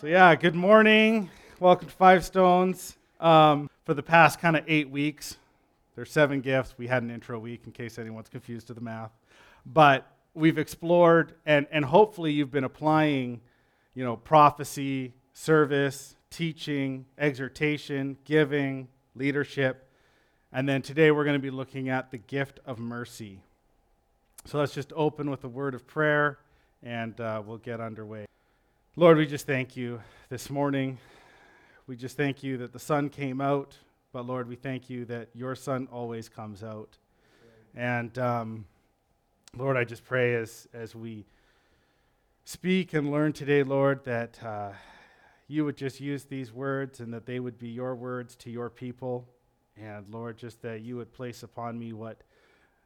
So, 0.00 0.06
yeah, 0.06 0.34
good 0.34 0.54
morning. 0.54 1.28
Welcome 1.58 1.86
to 1.86 1.94
Five 1.94 2.24
Stones. 2.24 2.96
Um, 3.20 3.68
for 3.84 3.92
the 3.92 4.02
past 4.02 4.40
kind 4.40 4.56
of 4.56 4.64
eight 4.66 4.88
weeks, 4.88 5.36
there's 5.94 6.10
seven 6.10 6.40
gifts. 6.40 6.74
We 6.78 6.86
had 6.86 7.02
an 7.02 7.10
intro 7.10 7.38
week 7.38 7.64
in 7.66 7.72
case 7.72 7.98
anyone's 7.98 8.30
confused 8.30 8.68
to 8.68 8.72
the 8.72 8.80
math. 8.80 9.10
But 9.66 10.10
we've 10.32 10.56
explored, 10.56 11.34
and, 11.44 11.66
and 11.70 11.84
hopefully 11.84 12.32
you've 12.32 12.50
been 12.50 12.64
applying, 12.64 13.42
you 13.94 14.02
know, 14.02 14.16
prophecy, 14.16 15.12
service, 15.34 16.16
teaching, 16.30 17.04
exhortation, 17.18 18.16
giving, 18.24 18.88
leadership. 19.14 19.86
And 20.50 20.66
then 20.66 20.80
today 20.80 21.10
we're 21.10 21.24
going 21.24 21.38
to 21.38 21.42
be 21.42 21.50
looking 21.50 21.90
at 21.90 22.10
the 22.10 22.16
gift 22.16 22.58
of 22.64 22.78
mercy. 22.78 23.42
So 24.46 24.60
let's 24.60 24.72
just 24.72 24.94
open 24.96 25.28
with 25.28 25.44
a 25.44 25.48
word 25.48 25.74
of 25.74 25.86
prayer 25.86 26.38
and 26.82 27.20
uh, 27.20 27.42
we'll 27.44 27.58
get 27.58 27.82
underway. 27.82 28.29
Lord, 29.00 29.16
we 29.16 29.24
just 29.24 29.46
thank 29.46 29.78
you 29.78 30.02
this 30.28 30.50
morning. 30.50 30.98
We 31.86 31.96
just 31.96 32.18
thank 32.18 32.42
you 32.42 32.58
that 32.58 32.74
the 32.74 32.78
sun 32.78 33.08
came 33.08 33.40
out, 33.40 33.74
but 34.12 34.26
Lord, 34.26 34.46
we 34.46 34.56
thank 34.56 34.90
you 34.90 35.06
that 35.06 35.30
your 35.32 35.54
sun 35.54 35.88
always 35.90 36.28
comes 36.28 36.62
out. 36.62 36.98
And 37.74 38.18
um, 38.18 38.66
Lord, 39.56 39.78
I 39.78 39.84
just 39.84 40.04
pray 40.04 40.34
as, 40.34 40.68
as 40.74 40.94
we 40.94 41.24
speak 42.44 42.92
and 42.92 43.10
learn 43.10 43.32
today, 43.32 43.62
Lord, 43.62 44.04
that 44.04 44.38
uh, 44.44 44.72
you 45.48 45.64
would 45.64 45.78
just 45.78 45.98
use 45.98 46.24
these 46.24 46.52
words 46.52 47.00
and 47.00 47.10
that 47.14 47.24
they 47.24 47.40
would 47.40 47.58
be 47.58 47.70
your 47.70 47.94
words 47.94 48.36
to 48.36 48.50
your 48.50 48.68
people. 48.68 49.26
And 49.80 50.04
Lord, 50.10 50.36
just 50.36 50.60
that 50.60 50.82
you 50.82 50.96
would 50.96 51.10
place 51.10 51.42
upon 51.42 51.78
me 51.78 51.94
what 51.94 52.20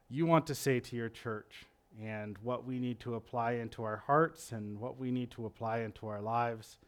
you 0.09 0.27
want 0.27 0.47
to 0.47 0.55
say 0.55 0.79
to 0.79 0.95
your 0.95 1.09
church 1.09 1.67
and 2.03 2.37
what 2.43 2.67
we 2.67 2.79
need 2.79 3.01
to 3.01 3.15
apply 3.15 3.53
into 3.53 3.83
our 3.83 3.99
hearts 4.07 4.53
and 4.53 4.79
what 4.79 4.99
we 4.99 5.11
need 5.11 5.31
to 5.33 5.47
apply 5.47 5.81
into 5.81 6.07
our 6.07 6.21
lives. 6.21 6.79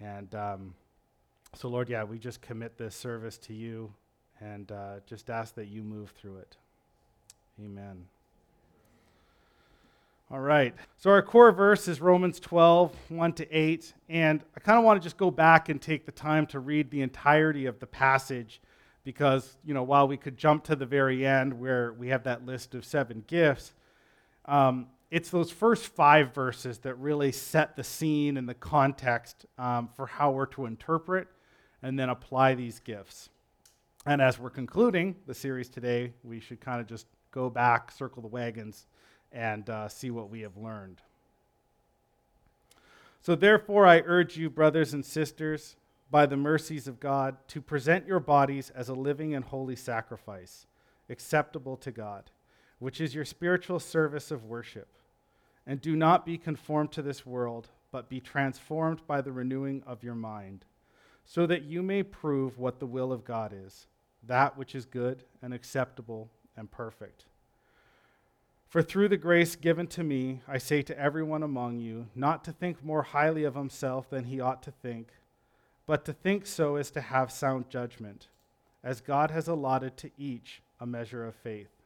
And 0.00 0.34
um, 0.34 0.74
so, 1.54 1.68
Lord, 1.68 1.88
yeah, 1.88 2.04
we 2.04 2.18
just 2.18 2.40
commit 2.40 2.76
this 2.76 2.94
service 2.94 3.38
to 3.38 3.54
you 3.54 3.92
and 4.40 4.72
uh, 4.72 4.94
just 5.06 5.30
ask 5.30 5.54
that 5.54 5.66
you 5.66 5.82
move 5.82 6.10
through 6.10 6.38
it. 6.38 6.56
Amen. 7.62 8.06
All 10.30 10.40
right. 10.40 10.74
So, 10.96 11.10
our 11.10 11.22
core 11.22 11.52
verse 11.52 11.86
is 11.86 12.00
Romans 12.00 12.40
12, 12.40 12.96
1 13.10 13.32
to 13.34 13.56
8. 13.56 13.92
And 14.08 14.42
I 14.56 14.60
kind 14.60 14.78
of 14.78 14.84
want 14.84 15.00
to 15.00 15.04
just 15.04 15.18
go 15.18 15.30
back 15.30 15.68
and 15.68 15.80
take 15.80 16.06
the 16.06 16.12
time 16.12 16.46
to 16.46 16.58
read 16.58 16.90
the 16.90 17.02
entirety 17.02 17.66
of 17.66 17.78
the 17.78 17.86
passage 17.86 18.60
because, 19.04 19.56
you 19.64 19.74
know, 19.74 19.82
while 19.82 20.08
we 20.08 20.16
could 20.16 20.36
jump 20.36 20.64
to 20.64 20.76
the 20.76 20.86
very 20.86 21.26
end 21.26 21.60
where 21.60 21.92
we 21.92 22.08
have 22.08 22.24
that 22.24 22.46
list 22.46 22.74
of 22.74 22.84
seven 22.84 23.24
gifts, 23.26 23.74
um, 24.46 24.86
it's 25.10 25.28
those 25.28 25.50
first 25.50 25.88
five 25.88 26.34
verses 26.34 26.78
that 26.78 26.94
really 26.94 27.32
set 27.32 27.76
the 27.76 27.84
scene 27.84 28.36
and 28.36 28.48
the 28.48 28.54
context 28.54 29.44
um, 29.58 29.90
for 29.94 30.06
how 30.06 30.30
we're 30.30 30.46
to 30.46 30.64
interpret 30.64 31.28
and 31.82 31.98
then 31.98 32.08
apply 32.08 32.54
these 32.54 32.80
gifts. 32.80 33.28
And 34.06 34.22
as 34.22 34.38
we're 34.38 34.50
concluding 34.50 35.16
the 35.26 35.34
series 35.34 35.68
today, 35.68 36.14
we 36.24 36.40
should 36.40 36.60
kind 36.60 36.80
of 36.80 36.86
just 36.86 37.06
go 37.30 37.50
back, 37.50 37.90
circle 37.90 38.22
the 38.22 38.28
wagons, 38.28 38.86
and 39.30 39.68
uh, 39.68 39.88
see 39.88 40.10
what 40.10 40.30
we 40.30 40.40
have 40.40 40.56
learned. 40.56 41.02
So, 43.20 43.34
therefore, 43.34 43.86
I 43.86 44.02
urge 44.04 44.36
you, 44.36 44.50
brothers 44.50 44.94
and 44.94 45.04
sisters, 45.04 45.76
by 46.10 46.26
the 46.26 46.36
mercies 46.36 46.88
of 46.88 46.98
God, 46.98 47.36
to 47.48 47.60
present 47.60 48.06
your 48.06 48.18
bodies 48.18 48.70
as 48.70 48.88
a 48.88 48.94
living 48.94 49.34
and 49.34 49.44
holy 49.44 49.76
sacrifice, 49.76 50.66
acceptable 51.08 51.76
to 51.76 51.92
God 51.92 52.30
which 52.82 53.00
is 53.00 53.14
your 53.14 53.24
spiritual 53.24 53.78
service 53.78 54.32
of 54.32 54.44
worship. 54.44 54.88
And 55.64 55.80
do 55.80 55.94
not 55.94 56.26
be 56.26 56.36
conformed 56.36 56.90
to 56.92 57.02
this 57.02 57.24
world, 57.24 57.68
but 57.92 58.08
be 58.08 58.18
transformed 58.18 59.06
by 59.06 59.20
the 59.20 59.30
renewing 59.30 59.84
of 59.86 60.02
your 60.02 60.16
mind, 60.16 60.64
so 61.24 61.46
that 61.46 61.62
you 61.62 61.80
may 61.80 62.02
prove 62.02 62.58
what 62.58 62.80
the 62.80 62.86
will 62.86 63.12
of 63.12 63.24
God 63.24 63.54
is, 63.54 63.86
that 64.26 64.58
which 64.58 64.74
is 64.74 64.84
good 64.84 65.22
and 65.40 65.54
acceptable 65.54 66.28
and 66.56 66.72
perfect. 66.72 67.26
For 68.68 68.82
through 68.82 69.10
the 69.10 69.16
grace 69.16 69.54
given 69.54 69.86
to 69.88 70.02
me, 70.02 70.40
I 70.48 70.58
say 70.58 70.82
to 70.82 70.98
everyone 70.98 71.44
among 71.44 71.78
you, 71.78 72.08
not 72.16 72.42
to 72.44 72.52
think 72.52 72.84
more 72.84 73.04
highly 73.04 73.44
of 73.44 73.54
himself 73.54 74.10
than 74.10 74.24
he 74.24 74.40
ought 74.40 74.62
to 74.64 74.72
think, 74.72 75.12
but 75.86 76.04
to 76.06 76.12
think 76.12 76.46
so 76.46 76.74
as 76.74 76.90
to 76.90 77.00
have 77.00 77.30
sound 77.30 77.70
judgment, 77.70 78.26
as 78.82 79.00
God 79.00 79.30
has 79.30 79.46
allotted 79.46 79.96
to 79.98 80.10
each 80.18 80.62
a 80.80 80.86
measure 80.86 81.24
of 81.24 81.36
faith. 81.36 81.81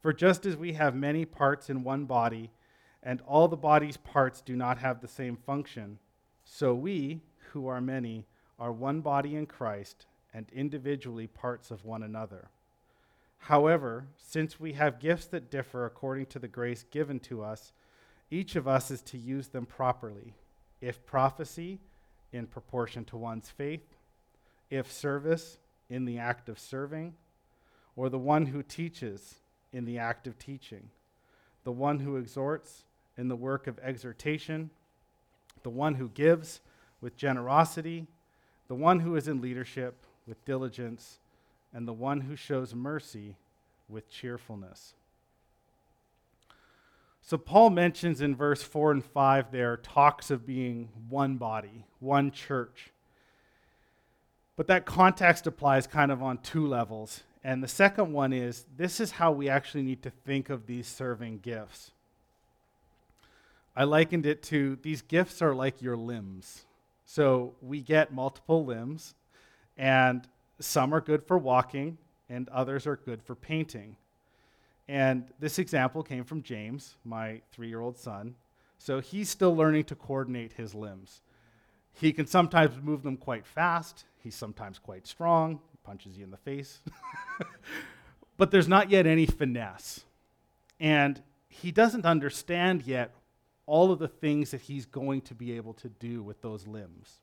For 0.00 0.12
just 0.12 0.46
as 0.46 0.56
we 0.56 0.74
have 0.74 0.94
many 0.94 1.24
parts 1.24 1.68
in 1.68 1.82
one 1.82 2.04
body, 2.04 2.50
and 3.02 3.20
all 3.22 3.48
the 3.48 3.56
body's 3.56 3.96
parts 3.96 4.40
do 4.40 4.54
not 4.54 4.78
have 4.78 5.00
the 5.00 5.08
same 5.08 5.36
function, 5.36 5.98
so 6.44 6.74
we, 6.74 7.22
who 7.52 7.66
are 7.66 7.80
many, 7.80 8.26
are 8.58 8.72
one 8.72 9.00
body 9.00 9.36
in 9.36 9.46
Christ, 9.46 10.06
and 10.32 10.46
individually 10.52 11.26
parts 11.26 11.70
of 11.70 11.84
one 11.84 12.02
another. 12.02 12.48
However, 13.38 14.06
since 14.16 14.60
we 14.60 14.72
have 14.74 15.00
gifts 15.00 15.26
that 15.26 15.50
differ 15.50 15.86
according 15.86 16.26
to 16.26 16.38
the 16.38 16.48
grace 16.48 16.84
given 16.90 17.20
to 17.20 17.42
us, 17.42 17.72
each 18.30 18.56
of 18.56 18.68
us 18.68 18.90
is 18.90 19.00
to 19.02 19.18
use 19.18 19.48
them 19.48 19.64
properly. 19.64 20.34
If 20.80 21.06
prophecy, 21.06 21.80
in 22.32 22.46
proportion 22.46 23.04
to 23.06 23.16
one's 23.16 23.48
faith, 23.48 23.96
if 24.70 24.92
service, 24.92 25.58
in 25.88 26.04
the 26.04 26.18
act 26.18 26.48
of 26.48 26.58
serving, 26.58 27.14
or 27.96 28.08
the 28.08 28.18
one 28.18 28.46
who 28.46 28.62
teaches, 28.62 29.36
in 29.72 29.84
the 29.84 29.98
act 29.98 30.26
of 30.26 30.38
teaching, 30.38 30.88
the 31.64 31.72
one 31.72 32.00
who 32.00 32.16
exhorts 32.16 32.84
in 33.16 33.28
the 33.28 33.36
work 33.36 33.66
of 33.66 33.78
exhortation, 33.80 34.70
the 35.62 35.70
one 35.70 35.94
who 35.94 36.08
gives 36.08 36.60
with 37.00 37.16
generosity, 37.16 38.06
the 38.68 38.74
one 38.74 39.00
who 39.00 39.16
is 39.16 39.28
in 39.28 39.40
leadership 39.40 39.94
with 40.26 40.44
diligence, 40.44 41.18
and 41.72 41.86
the 41.86 41.92
one 41.92 42.22
who 42.22 42.36
shows 42.36 42.74
mercy 42.74 43.36
with 43.88 44.10
cheerfulness. 44.10 44.94
So, 47.22 47.36
Paul 47.36 47.70
mentions 47.70 48.22
in 48.22 48.34
verse 48.34 48.62
4 48.62 48.92
and 48.92 49.04
5 49.04 49.52
there 49.52 49.76
talks 49.76 50.30
of 50.30 50.46
being 50.46 50.88
one 51.10 51.36
body, 51.36 51.84
one 52.00 52.30
church. 52.30 52.90
But 54.56 54.66
that 54.68 54.86
context 54.86 55.46
applies 55.46 55.86
kind 55.86 56.10
of 56.10 56.22
on 56.22 56.38
two 56.38 56.66
levels. 56.66 57.22
And 57.48 57.62
the 57.62 57.68
second 57.68 58.12
one 58.12 58.34
is 58.34 58.66
this 58.76 59.00
is 59.00 59.12
how 59.12 59.32
we 59.32 59.48
actually 59.48 59.82
need 59.82 60.02
to 60.02 60.10
think 60.10 60.50
of 60.50 60.66
these 60.66 60.86
serving 60.86 61.38
gifts. 61.38 61.92
I 63.74 63.84
likened 63.84 64.26
it 64.26 64.42
to 64.42 64.76
these 64.82 65.00
gifts 65.00 65.40
are 65.40 65.54
like 65.54 65.80
your 65.80 65.96
limbs. 65.96 66.66
So 67.06 67.54
we 67.62 67.80
get 67.80 68.12
multiple 68.12 68.66
limbs, 68.66 69.14
and 69.78 70.28
some 70.60 70.92
are 70.92 71.00
good 71.00 71.26
for 71.26 71.38
walking, 71.38 71.96
and 72.28 72.50
others 72.50 72.86
are 72.86 72.96
good 72.96 73.22
for 73.22 73.34
painting. 73.34 73.96
And 74.86 75.24
this 75.40 75.58
example 75.58 76.02
came 76.02 76.24
from 76.24 76.42
James, 76.42 76.96
my 77.02 77.40
three 77.50 77.68
year 77.68 77.80
old 77.80 77.96
son. 77.96 78.34
So 78.76 79.00
he's 79.00 79.30
still 79.30 79.56
learning 79.56 79.84
to 79.84 79.94
coordinate 79.94 80.52
his 80.52 80.74
limbs. 80.74 81.22
He 81.94 82.12
can 82.12 82.26
sometimes 82.26 82.76
move 82.82 83.02
them 83.02 83.16
quite 83.16 83.46
fast, 83.46 84.04
he's 84.22 84.34
sometimes 84.34 84.78
quite 84.78 85.06
strong, 85.06 85.60
punches 85.88 86.18
you 86.18 86.24
in 86.24 86.30
the 86.30 86.36
face. 86.36 86.80
but 88.36 88.50
there's 88.50 88.68
not 88.68 88.90
yet 88.90 89.06
any 89.06 89.24
finesse. 89.24 90.04
And 90.78 91.22
he 91.48 91.72
doesn't 91.72 92.04
understand 92.04 92.82
yet 92.82 93.14
all 93.64 93.90
of 93.90 93.98
the 93.98 94.08
things 94.08 94.50
that 94.50 94.60
he's 94.60 94.84
going 94.84 95.22
to 95.22 95.34
be 95.34 95.52
able 95.52 95.72
to 95.72 95.88
do 95.88 96.22
with 96.22 96.42
those 96.42 96.66
limbs, 96.66 97.20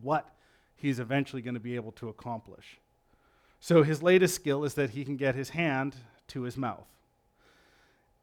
what 0.00 0.30
he's 0.76 0.98
eventually 0.98 1.42
going 1.42 1.54
to 1.54 1.60
be 1.60 1.74
able 1.74 1.92
to 1.92 2.08
accomplish. 2.08 2.78
So 3.60 3.82
his 3.82 4.02
latest 4.02 4.34
skill 4.34 4.64
is 4.64 4.72
that 4.74 4.90
he 4.90 5.04
can 5.04 5.18
get 5.18 5.34
his 5.34 5.50
hand 5.50 5.94
to 6.28 6.42
his 6.42 6.56
mouth. 6.56 6.86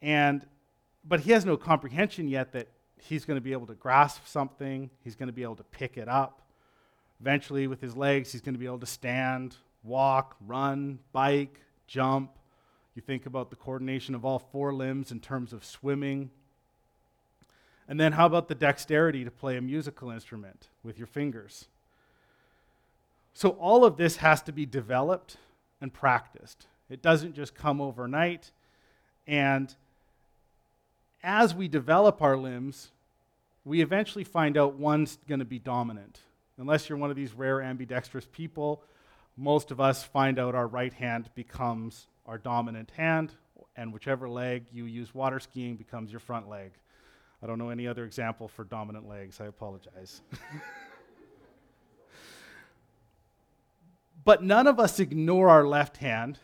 And 0.01 0.43
but 1.07 1.19
he 1.19 1.31
has 1.33 1.45
no 1.45 1.55
comprehension 1.55 2.27
yet 2.27 2.51
that 2.53 2.67
he's 2.97 3.25
going 3.25 3.37
to 3.37 3.41
be 3.41 3.51
able 3.51 3.67
to 3.67 3.75
grasp 3.75 4.25
something, 4.25 4.89
he's 5.03 5.15
going 5.15 5.27
to 5.27 5.33
be 5.33 5.43
able 5.43 5.57
to 5.57 5.63
pick 5.65 5.97
it 5.97 6.07
up, 6.07 6.41
Eventually, 7.21 7.67
with 7.67 7.81
his 7.81 7.95
legs, 7.95 8.31
he's 8.31 8.41
going 8.41 8.55
to 8.55 8.59
be 8.59 8.65
able 8.65 8.79
to 8.79 8.85
stand, 8.85 9.55
walk, 9.83 10.35
run, 10.45 10.99
bike, 11.13 11.59
jump. 11.87 12.31
You 12.95 13.01
think 13.01 13.25
about 13.25 13.49
the 13.49 13.55
coordination 13.55 14.15
of 14.15 14.25
all 14.25 14.39
four 14.39 14.73
limbs 14.73 15.11
in 15.11 15.19
terms 15.19 15.53
of 15.53 15.63
swimming. 15.63 16.29
And 17.87 17.99
then, 17.99 18.13
how 18.13 18.25
about 18.25 18.47
the 18.47 18.55
dexterity 18.55 19.23
to 19.23 19.31
play 19.31 19.57
a 19.57 19.61
musical 19.61 20.09
instrument 20.09 20.67
with 20.83 20.97
your 20.97 21.07
fingers? 21.07 21.67
So, 23.33 23.49
all 23.49 23.85
of 23.85 23.97
this 23.97 24.17
has 24.17 24.41
to 24.43 24.51
be 24.51 24.65
developed 24.65 25.37
and 25.81 25.93
practiced. 25.93 26.67
It 26.89 27.01
doesn't 27.01 27.33
just 27.33 27.53
come 27.55 27.81
overnight. 27.81 28.51
And 29.27 29.73
as 31.23 31.53
we 31.53 31.67
develop 31.67 32.21
our 32.21 32.37
limbs, 32.37 32.91
we 33.63 33.81
eventually 33.81 34.23
find 34.23 34.57
out 34.57 34.75
one's 34.75 35.17
going 35.27 35.39
to 35.39 35.45
be 35.45 35.59
dominant 35.59 36.19
Unless 36.57 36.89
you're 36.89 36.97
one 36.97 37.09
of 37.09 37.15
these 37.15 37.33
rare 37.33 37.61
ambidextrous 37.61 38.27
people, 38.31 38.81
most 39.37 39.71
of 39.71 39.81
us 39.81 40.03
find 40.03 40.39
out 40.39 40.55
our 40.55 40.67
right 40.67 40.93
hand 40.93 41.29
becomes 41.35 42.07
our 42.25 42.37
dominant 42.37 42.91
hand, 42.91 43.33
and 43.75 43.91
whichever 43.91 44.29
leg 44.29 44.65
you 44.71 44.85
use 44.85 45.13
water 45.13 45.39
skiing 45.39 45.75
becomes 45.75 46.11
your 46.11 46.21
front 46.21 46.47
leg. 46.47 46.71
I 47.43 47.47
don't 47.47 47.59
know 47.59 47.69
any 47.69 47.87
other 47.87 48.05
example 48.05 48.47
for 48.47 48.63
dominant 48.63 49.07
legs. 49.07 49.41
I 49.41 49.45
apologize. 49.45 50.21
but 54.23 54.41
none 54.41 54.67
of 54.67 54.79
us 54.79 54.99
ignore 54.99 55.49
our 55.49 55.67
left 55.67 55.97
hand, 55.97 56.39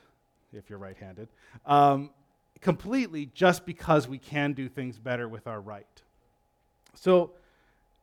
if 0.53 0.69
you're 0.69 0.77
right 0.77 0.97
handed, 0.97 1.29
um, 1.65 2.11
completely 2.59 3.27
just 3.33 3.65
because 3.65 4.07
we 4.07 4.17
can 4.17 4.51
do 4.51 4.67
things 4.67 4.99
better 4.99 5.29
with 5.29 5.47
our 5.47 5.61
right. 5.61 6.01
So 6.93 7.31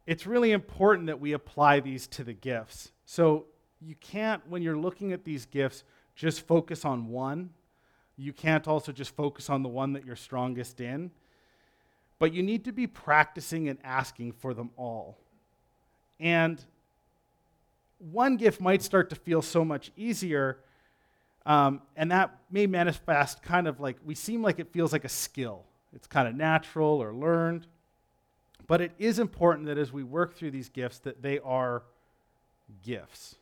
it's 0.09 0.27
really 0.27 0.53
important 0.53 1.09
that 1.09 1.21
we 1.21 1.35
apply 1.35 1.81
these 1.81 2.07
to 2.07 2.25
the 2.25 2.33
gifts. 2.33 2.93
So 3.05 3.45
you 3.79 3.95
can't, 3.97 4.41
when 4.49 4.63
you're 4.63 4.79
looking 4.79 5.13
at 5.13 5.23
these 5.23 5.45
gifts, 5.45 5.85
just 6.17 6.47
focus 6.47 6.87
on 6.87 7.09
one. 7.09 7.51
You 8.17 8.33
can't 8.33 8.67
also 8.67 8.91
just 8.91 9.15
focus 9.15 9.51
on 9.51 9.63
the 9.63 9.69
one 9.69 9.93
that 9.93 10.07
you're 10.07 10.17
strongest 10.17 10.81
in. 10.81 11.11
But 12.19 12.33
you 12.33 12.43
need 12.43 12.65
to 12.65 12.73
be 12.73 12.87
practicing 12.87 13.69
and 13.69 13.79
asking 13.85 14.33
for 14.33 14.55
them 14.55 14.71
all. 14.79 15.19
And 16.19 16.65
one 17.99 18.39
gift 18.39 18.63
might 18.63 18.81
start 18.81 19.11
to 19.11 19.17
feel 19.17 19.43
so 19.43 19.63
much 19.63 19.93
easier, 19.95 20.61
um, 21.45 21.83
and 21.97 22.11
that 22.13 22.35
may 22.51 22.67
manifest 22.67 23.43
kind 23.43 23.69
of 23.69 23.79
like 23.79 23.99
we 24.07 24.15
seem 24.15 24.41
like 24.41 24.59
it 24.59 24.73
feels 24.73 24.91
like 24.91 25.05
a 25.05 25.11
skill. 25.11 25.67
It's 25.93 26.07
kind 26.07 26.27
of 26.27 26.35
natural 26.35 27.03
or 27.03 27.13
learned. 27.13 27.67
But 28.69 28.81
it 28.81 28.93
is 28.99 29.19
important 29.19 29.67
that 29.67 29.79
as 29.79 29.93
we 29.93 30.05
work 30.05 30.37
through 30.37 30.53
these 30.53 30.69
gifts, 30.69 30.99
that 31.01 31.23
they 31.23 31.41
are 31.41 31.83
gifts. 32.85 33.35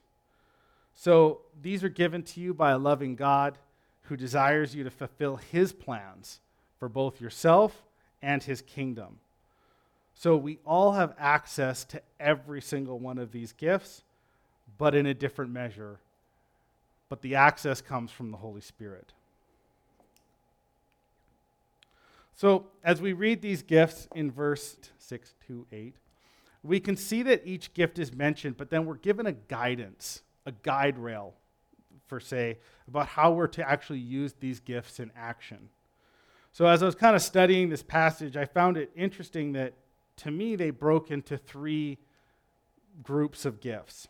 So 0.94 1.40
these 1.60 1.84
are 1.84 1.90
given 1.90 2.22
to 2.22 2.40
you 2.40 2.54
by 2.54 2.70
a 2.70 2.78
loving 2.78 3.16
God 3.16 3.58
who 4.02 4.16
desires 4.16 4.74
you 4.74 4.84
to 4.84 4.90
fulfill 4.90 5.36
his 5.36 5.72
plans 5.72 6.40
for 6.78 6.88
both 6.88 7.20
yourself 7.20 7.82
and 8.22 8.42
his 8.42 8.62
kingdom. 8.62 9.18
So 10.14 10.36
we 10.36 10.58
all 10.64 10.92
have 10.92 11.14
access 11.18 11.84
to 11.86 12.00
every 12.18 12.62
single 12.62 12.98
one 12.98 13.18
of 13.18 13.32
these 13.32 13.52
gifts, 13.52 14.02
but 14.78 14.94
in 14.94 15.06
a 15.06 15.12
different 15.12 15.50
measure. 15.50 15.98
But 17.08 17.20
the 17.20 17.34
access 17.34 17.80
comes 17.80 18.10
from 18.10 18.30
the 18.30 18.38
Holy 18.38 18.60
Spirit. 18.60 19.12
So 22.36 22.66
as 22.84 23.00
we 23.00 23.12
read 23.12 23.42
these 23.42 23.62
gifts 23.62 24.06
in 24.14 24.30
verse 24.30 24.76
6 24.98 25.34
to 25.48 25.66
8, 25.72 25.96
we 26.62 26.78
can 26.78 26.96
see 26.96 27.22
that 27.24 27.42
each 27.44 27.74
gift 27.74 27.98
is 27.98 28.12
mentioned, 28.12 28.56
but 28.56 28.70
then 28.70 28.86
we're 28.86 28.94
given 28.94 29.26
a 29.26 29.32
guidance 29.32 30.22
a 30.46 30.52
guide 30.62 30.96
rail, 30.96 31.34
for 32.06 32.20
say, 32.20 32.58
about 32.88 33.08
how 33.08 33.32
we're 33.32 33.48
to 33.48 33.68
actually 33.68 33.98
use 33.98 34.32
these 34.38 34.60
gifts 34.60 35.00
in 35.00 35.10
action. 35.16 35.68
So, 36.52 36.66
as 36.66 36.82
I 36.82 36.86
was 36.86 36.94
kind 36.94 37.14
of 37.14 37.20
studying 37.20 37.68
this 37.68 37.82
passage, 37.82 38.36
I 38.36 38.46
found 38.46 38.76
it 38.76 38.90
interesting 38.96 39.52
that 39.52 39.74
to 40.18 40.30
me 40.30 40.56
they 40.56 40.70
broke 40.70 41.10
into 41.10 41.36
three 41.36 41.98
groups 43.02 43.44
of 43.44 43.60
gifts 43.60 44.08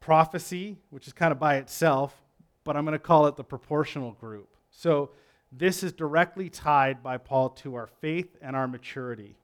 prophecy, 0.00 0.76
which 0.90 1.06
is 1.06 1.12
kind 1.12 1.30
of 1.30 1.38
by 1.38 1.56
itself, 1.56 2.22
but 2.64 2.76
I'm 2.76 2.84
going 2.84 2.92
to 2.92 2.98
call 2.98 3.26
it 3.26 3.36
the 3.36 3.44
proportional 3.44 4.12
group. 4.12 4.48
So, 4.70 5.10
this 5.52 5.82
is 5.82 5.92
directly 5.92 6.48
tied 6.48 7.02
by 7.02 7.18
Paul 7.18 7.50
to 7.50 7.74
our 7.74 7.86
faith 7.86 8.36
and 8.40 8.56
our 8.56 8.66
maturity. 8.66 9.36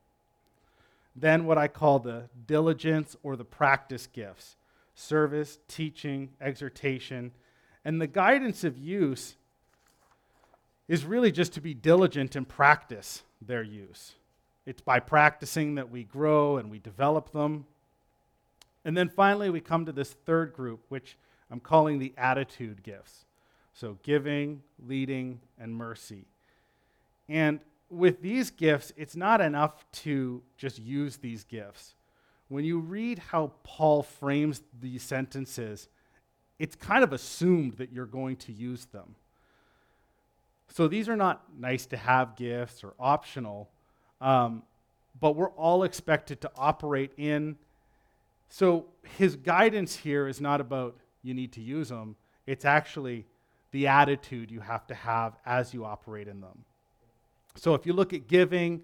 Then, 1.14 1.44
what 1.44 1.58
I 1.58 1.68
call 1.68 1.98
the 1.98 2.30
diligence 2.46 3.14
or 3.22 3.36
the 3.36 3.44
practice 3.44 4.06
gifts 4.06 4.56
service, 4.94 5.60
teaching, 5.68 6.30
exhortation. 6.40 7.30
And 7.84 8.00
the 8.00 8.08
guidance 8.08 8.64
of 8.64 8.76
use 8.76 9.36
is 10.88 11.04
really 11.04 11.30
just 11.30 11.52
to 11.52 11.60
be 11.60 11.72
diligent 11.72 12.34
and 12.34 12.48
practice 12.48 13.22
their 13.40 13.62
use. 13.62 14.14
It's 14.66 14.80
by 14.80 14.98
practicing 14.98 15.76
that 15.76 15.90
we 15.90 16.02
grow 16.02 16.56
and 16.56 16.68
we 16.68 16.80
develop 16.80 17.30
them. 17.30 17.66
And 18.84 18.96
then 18.96 19.08
finally, 19.08 19.50
we 19.50 19.60
come 19.60 19.86
to 19.86 19.92
this 19.92 20.12
third 20.12 20.52
group, 20.52 20.84
which 20.88 21.16
I'm 21.50 21.60
calling 21.60 21.98
the 21.98 22.12
attitude 22.16 22.82
gifts. 22.82 23.24
So, 23.78 23.98
giving, 24.02 24.62
leading, 24.84 25.40
and 25.58 25.74
mercy. 25.74 26.24
And 27.28 27.60
with 27.90 28.22
these 28.22 28.50
gifts, 28.50 28.92
it's 28.96 29.14
not 29.14 29.40
enough 29.40 29.84
to 29.92 30.42
just 30.56 30.78
use 30.78 31.18
these 31.18 31.44
gifts 31.44 31.94
when 32.48 32.64
you 32.64 32.78
read 32.78 33.18
how 33.18 33.52
Paul 33.62 34.02
frames 34.02 34.62
these 34.80 35.02
sentences, 35.02 35.88
it's 36.58 36.74
kind 36.74 37.04
of 37.04 37.12
assumed 37.12 37.74
that 37.74 37.92
you're 37.92 38.06
going 38.06 38.36
to 38.36 38.52
use 38.52 38.86
them. 38.86 39.14
So 40.68 40.88
these 40.88 41.08
are 41.08 41.16
not 41.16 41.44
nice 41.58 41.86
to 41.86 41.96
have 41.96 42.36
gifts 42.36 42.82
or 42.82 42.94
optional, 42.98 43.70
um, 44.20 44.62
but 45.20 45.36
we're 45.36 45.50
all 45.50 45.84
expected 45.84 46.40
to 46.42 46.50
operate 46.56 47.12
in. 47.16 47.56
So 48.48 48.86
his 49.16 49.36
guidance 49.36 49.96
here 49.96 50.26
is 50.26 50.40
not 50.40 50.60
about 50.60 50.96
you 51.22 51.34
need 51.34 51.52
to 51.52 51.60
use 51.60 51.90
them, 51.90 52.16
it's 52.46 52.64
actually 52.64 53.26
the 53.70 53.86
attitude 53.86 54.50
you 54.50 54.60
have 54.60 54.86
to 54.86 54.94
have 54.94 55.36
as 55.44 55.74
you 55.74 55.84
operate 55.84 56.28
in 56.28 56.40
them. 56.40 56.64
So 57.56 57.74
if 57.74 57.86
you 57.86 57.92
look 57.92 58.12
at 58.12 58.28
giving, 58.28 58.82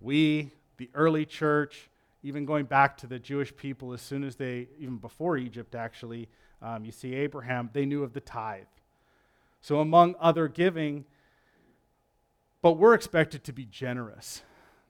we, 0.00 0.52
the 0.76 0.90
early 0.94 1.24
church, 1.24 1.88
even 2.22 2.44
going 2.44 2.66
back 2.66 2.96
to 2.98 3.06
the 3.06 3.18
Jewish 3.18 3.54
people, 3.56 3.92
as 3.92 4.02
soon 4.02 4.24
as 4.24 4.36
they, 4.36 4.68
even 4.78 4.98
before 4.98 5.36
Egypt 5.36 5.74
actually, 5.74 6.28
um, 6.62 6.84
you 6.84 6.92
see 6.92 7.14
Abraham, 7.14 7.70
they 7.72 7.86
knew 7.86 8.02
of 8.02 8.12
the 8.12 8.20
tithe. 8.20 8.64
So, 9.62 9.80
among 9.80 10.14
other 10.20 10.48
giving, 10.48 11.04
but 12.62 12.72
we're 12.72 12.94
expected 12.94 13.44
to 13.44 13.52
be 13.52 13.64
generous. 13.64 14.42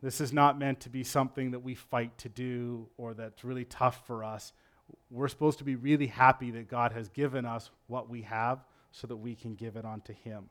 This 0.02 0.20
is 0.20 0.32
not 0.32 0.58
meant 0.58 0.80
to 0.80 0.90
be 0.90 1.04
something 1.04 1.50
that 1.52 1.60
we 1.60 1.74
fight 1.74 2.16
to 2.18 2.28
do 2.28 2.88
or 2.96 3.14
that's 3.14 3.44
really 3.44 3.64
tough 3.64 4.06
for 4.06 4.24
us. 4.24 4.52
We're 5.10 5.28
supposed 5.28 5.58
to 5.58 5.64
be 5.64 5.76
really 5.76 6.06
happy 6.06 6.50
that 6.52 6.68
God 6.68 6.92
has 6.92 7.08
given 7.08 7.44
us 7.44 7.70
what 7.86 8.08
we 8.08 8.22
have 8.22 8.64
so 8.92 9.06
that 9.06 9.16
we 9.16 9.34
can 9.34 9.54
give 9.54 9.76
it 9.76 9.84
on 9.84 10.00
to 10.02 10.12
Him. 10.12 10.48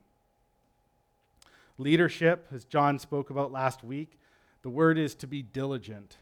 Leadership, 1.78 2.46
as 2.54 2.64
John 2.64 2.98
spoke 2.98 3.30
about 3.30 3.52
last 3.52 3.82
week, 3.82 4.18
the 4.62 4.70
word 4.70 4.98
is 4.98 5.14
to 5.16 5.26
be 5.26 5.42
diligent. 5.42 6.16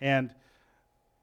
And 0.00 0.32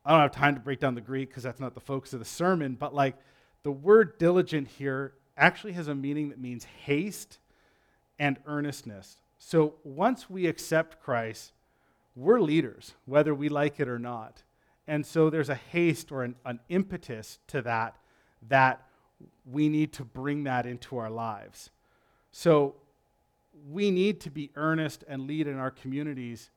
I 0.06 0.12
don't 0.12 0.21
have 0.21 0.31
time 0.31 0.56
to 0.56 0.62
break 0.62 0.79
down 0.79 0.95
the 0.95 1.01
Greek 1.01 1.29
because 1.29 1.44
that's 1.44 1.59
not 1.59 1.73
the 1.73 1.79
focus 1.79 2.13
of 2.13 2.19
the 2.19 2.25
sermon, 2.25 2.75
but 2.77 2.94
like 2.94 3.15
the 3.63 3.71
word 3.71 4.17
diligent 4.17 4.67
here 4.67 5.13
actually 5.38 5.73
has 5.73 5.88
a 5.88 5.95
meaning 5.95 6.29
that 6.29 6.39
means 6.39 6.65
haste 6.65 7.39
and 8.19 8.38
earnestness. 8.45 9.17
So 9.39 9.75
once 9.83 10.29
we 10.29 10.47
accept 10.47 11.01
Christ, 11.01 11.53
we're 12.15 12.39
leaders, 12.39 12.94
whether 13.06 13.33
we 13.33 13.50
like 13.50 13.79
it 13.79 13.88
or 13.88 14.00
not. 14.00 14.44
And 14.88 15.06
so 15.06 15.29
there's 15.29 15.50
a 15.50 15.55
haste 15.55 16.12
or 16.12 16.24
an, 16.24 16.36
an 16.45 16.60
impetus 16.69 17.39
to 17.48 17.62
that 17.63 17.98
that 18.48 18.85
we 19.45 19.69
need 19.69 19.93
to 19.93 20.03
bring 20.03 20.43
that 20.43 20.65
into 20.65 20.98
our 20.98 21.10
lives. 21.10 21.69
So 22.31 22.75
we 23.72 23.91
need 23.91 24.19
to 24.22 24.29
be 24.29 24.51
earnest 24.55 25.03
and 25.07 25.27
lead 25.27 25.48
in 25.48 25.57
our 25.57 25.72
communities 25.72 26.50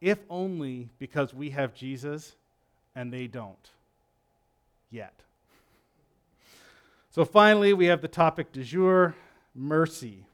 if 0.00 0.18
only 0.28 0.90
because 0.98 1.32
we 1.32 1.50
have 1.50 1.74
Jesus 1.74 2.34
and 2.94 3.12
they 3.12 3.26
don't 3.26 3.70
yet. 4.90 5.14
So 7.10 7.24
finally, 7.24 7.72
we 7.72 7.86
have 7.86 8.02
the 8.02 8.08
topic 8.08 8.52
du 8.52 8.64
jour 8.64 9.14
mercy. 9.54 10.26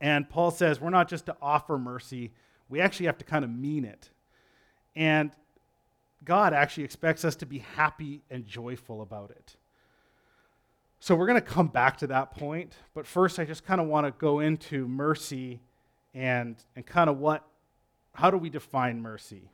And 0.00 0.28
Paul 0.28 0.50
says 0.50 0.80
we're 0.80 0.90
not 0.90 1.08
just 1.08 1.26
to 1.26 1.36
offer 1.40 1.78
mercy, 1.78 2.32
we 2.68 2.80
actually 2.80 3.06
have 3.06 3.18
to 3.18 3.24
kind 3.24 3.44
of 3.44 3.50
mean 3.50 3.84
it. 3.84 4.10
And 4.96 5.30
God 6.24 6.52
actually 6.52 6.84
expects 6.84 7.24
us 7.24 7.36
to 7.36 7.46
be 7.46 7.58
happy 7.76 8.22
and 8.30 8.46
joyful 8.46 9.00
about 9.02 9.30
it. 9.30 9.56
So 11.00 11.14
we're 11.14 11.26
going 11.26 11.40
to 11.40 11.46
come 11.46 11.68
back 11.68 11.96
to 11.98 12.06
that 12.08 12.36
point, 12.36 12.74
but 12.94 13.06
first 13.06 13.38
I 13.38 13.44
just 13.44 13.64
kind 13.64 13.80
of 13.80 13.86
want 13.86 14.06
to 14.06 14.12
go 14.12 14.40
into 14.40 14.86
mercy 14.86 15.60
and, 16.14 16.56
and 16.76 16.86
kind 16.86 17.10
of 17.10 17.18
what 17.18 17.46
how 18.14 18.30
do 18.30 18.36
we 18.36 18.50
define 18.50 19.00
mercy? 19.00 19.50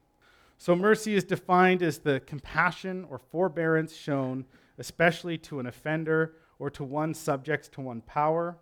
So, 0.58 0.74
mercy 0.74 1.14
is 1.14 1.24
defined 1.24 1.82
as 1.82 1.98
the 1.98 2.20
compassion 2.20 3.06
or 3.10 3.18
forbearance 3.18 3.94
shown, 3.94 4.46
especially 4.78 5.36
to 5.38 5.60
an 5.60 5.66
offender 5.66 6.34
or 6.58 6.70
to 6.70 6.84
one 6.84 7.12
subject 7.12 7.72
to 7.72 7.82
one 7.82 8.00
power. 8.00 8.56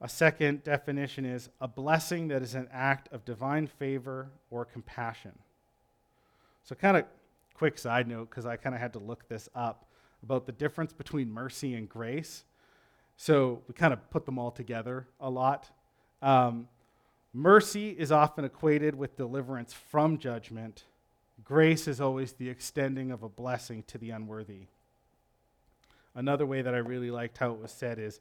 A 0.00 0.08
second 0.08 0.62
definition 0.62 1.24
is 1.24 1.48
a 1.60 1.68
blessing 1.68 2.28
that 2.28 2.42
is 2.42 2.54
an 2.54 2.68
act 2.70 3.08
of 3.12 3.24
divine 3.24 3.66
favor 3.66 4.30
or 4.50 4.64
compassion. 4.64 5.32
So, 6.64 6.74
kind 6.74 6.98
of 6.98 7.06
quick 7.54 7.78
side 7.78 8.06
note, 8.06 8.28
because 8.28 8.44
I 8.44 8.56
kind 8.56 8.74
of 8.74 8.80
had 8.80 8.92
to 8.92 8.98
look 8.98 9.26
this 9.28 9.48
up 9.54 9.86
about 10.22 10.46
the 10.46 10.52
difference 10.52 10.92
between 10.92 11.30
mercy 11.30 11.74
and 11.74 11.88
grace. 11.88 12.44
So, 13.16 13.62
we 13.68 13.74
kind 13.74 13.92
of 13.92 14.10
put 14.10 14.26
them 14.26 14.38
all 14.38 14.50
together 14.50 15.06
a 15.20 15.28
lot. 15.30 15.70
Um, 16.20 16.68
Mercy 17.34 17.90
is 17.90 18.12
often 18.12 18.44
equated 18.44 18.94
with 18.94 19.16
deliverance 19.16 19.72
from 19.72 20.18
judgment. 20.18 20.84
Grace 21.42 21.88
is 21.88 21.98
always 21.98 22.34
the 22.34 22.50
extending 22.50 23.10
of 23.10 23.22
a 23.22 23.28
blessing 23.28 23.84
to 23.84 23.96
the 23.96 24.10
unworthy. 24.10 24.66
Another 26.14 26.44
way 26.44 26.60
that 26.60 26.74
I 26.74 26.78
really 26.78 27.10
liked 27.10 27.38
how 27.38 27.52
it 27.52 27.58
was 27.58 27.72
said 27.72 27.98
is 27.98 28.20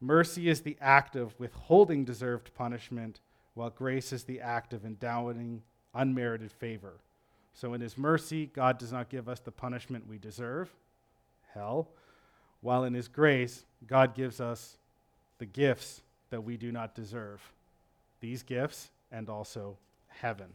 mercy 0.00 0.48
is 0.48 0.60
the 0.60 0.76
act 0.80 1.16
of 1.16 1.38
withholding 1.40 2.04
deserved 2.04 2.54
punishment, 2.54 3.18
while 3.54 3.70
grace 3.70 4.12
is 4.12 4.22
the 4.22 4.40
act 4.40 4.72
of 4.72 4.84
endowing 4.84 5.62
unmerited 5.92 6.52
favor. 6.52 7.00
So, 7.54 7.74
in 7.74 7.80
His 7.80 7.98
mercy, 7.98 8.46
God 8.46 8.78
does 8.78 8.92
not 8.92 9.08
give 9.08 9.28
us 9.28 9.40
the 9.40 9.50
punishment 9.50 10.08
we 10.08 10.18
deserve, 10.18 10.72
hell, 11.54 11.88
while 12.60 12.84
in 12.84 12.94
His 12.94 13.08
grace, 13.08 13.64
God 13.86 14.14
gives 14.14 14.40
us 14.40 14.76
the 15.38 15.46
gifts 15.46 16.02
that 16.30 16.42
we 16.42 16.56
do 16.56 16.72
not 16.72 16.94
deserve. 16.94 17.40
These 18.20 18.42
gifts 18.42 18.90
and 19.12 19.28
also 19.28 19.76
heaven. 20.08 20.48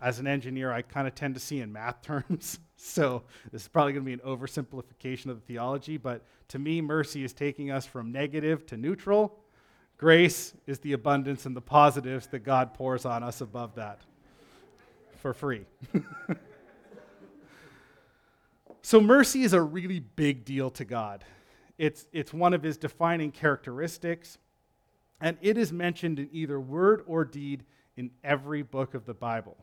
As 0.00 0.18
an 0.18 0.26
engineer, 0.26 0.72
I 0.72 0.82
kind 0.82 1.08
of 1.08 1.14
tend 1.14 1.34
to 1.34 1.40
see 1.40 1.60
in 1.60 1.72
math 1.72 2.02
terms. 2.02 2.58
so 2.76 3.22
this 3.52 3.62
is 3.62 3.68
probably 3.68 3.92
going 3.92 4.04
to 4.04 4.06
be 4.06 4.12
an 4.12 4.20
oversimplification 4.20 5.26
of 5.26 5.40
the 5.40 5.46
theology, 5.46 5.96
but 5.96 6.22
to 6.48 6.58
me, 6.58 6.80
mercy 6.80 7.24
is 7.24 7.32
taking 7.32 7.70
us 7.70 7.84
from 7.84 8.10
negative 8.10 8.64
to 8.66 8.76
neutral. 8.76 9.38
Grace 9.98 10.54
is 10.66 10.78
the 10.78 10.92
abundance 10.92 11.44
and 11.44 11.56
the 11.56 11.60
positives 11.60 12.28
that 12.28 12.40
God 12.40 12.72
pours 12.72 13.04
on 13.04 13.22
us 13.22 13.40
above 13.40 13.74
that 13.74 14.00
for 15.18 15.34
free. 15.34 15.66
so, 18.88 19.02
mercy 19.02 19.42
is 19.42 19.52
a 19.52 19.60
really 19.60 20.00
big 20.00 20.46
deal 20.46 20.70
to 20.70 20.82
God. 20.86 21.22
It's, 21.76 22.06
it's 22.10 22.32
one 22.32 22.54
of 22.54 22.62
his 22.62 22.78
defining 22.78 23.32
characteristics, 23.32 24.38
and 25.20 25.36
it 25.42 25.58
is 25.58 25.74
mentioned 25.74 26.18
in 26.18 26.30
either 26.32 26.58
word 26.58 27.02
or 27.06 27.26
deed 27.26 27.64
in 27.98 28.10
every 28.24 28.62
book 28.62 28.94
of 28.94 29.04
the 29.04 29.12
Bible. 29.12 29.58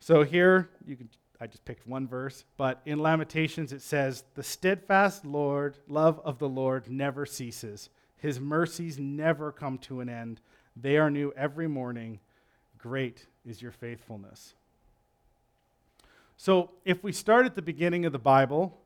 So 0.00 0.24
here, 0.24 0.70
you 0.84 0.96
can 0.96 1.08
I 1.40 1.46
just 1.46 1.64
picked 1.64 1.86
one 1.86 2.08
verse, 2.08 2.44
but 2.56 2.82
in 2.84 2.98
Lamentations 2.98 3.72
it 3.72 3.82
says, 3.82 4.24
"The 4.34 4.42
steadfast 4.42 5.24
Lord, 5.24 5.78
love 5.86 6.20
of 6.24 6.40
the 6.40 6.48
Lord 6.48 6.90
never 6.90 7.26
ceases. 7.26 7.90
His 8.16 8.40
mercies 8.40 8.98
never 8.98 9.52
come 9.52 9.78
to 9.78 10.00
an 10.00 10.08
end. 10.08 10.40
They 10.74 10.96
are 10.96 11.12
new 11.12 11.32
every 11.36 11.68
morning. 11.68 12.18
Great 12.76 13.28
is 13.44 13.62
your 13.62 13.70
faithfulness." 13.70 14.56
So, 16.42 16.70
if 16.86 17.04
we 17.04 17.12
start 17.12 17.44
at 17.44 17.54
the 17.54 17.60
beginning 17.60 18.06
of 18.06 18.12
the 18.12 18.18
Bible, 18.18 18.80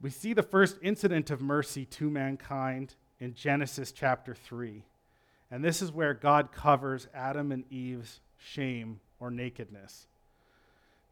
we 0.00 0.10
see 0.10 0.32
the 0.32 0.44
first 0.44 0.78
incident 0.80 1.28
of 1.32 1.40
mercy 1.42 1.84
to 1.86 2.08
mankind 2.08 2.94
in 3.18 3.34
Genesis 3.34 3.90
chapter 3.90 4.32
3. 4.32 4.84
And 5.50 5.64
this 5.64 5.82
is 5.82 5.90
where 5.90 6.14
God 6.14 6.52
covers 6.52 7.08
Adam 7.12 7.50
and 7.50 7.64
Eve's 7.68 8.20
shame 8.38 9.00
or 9.18 9.28
nakedness. 9.28 10.06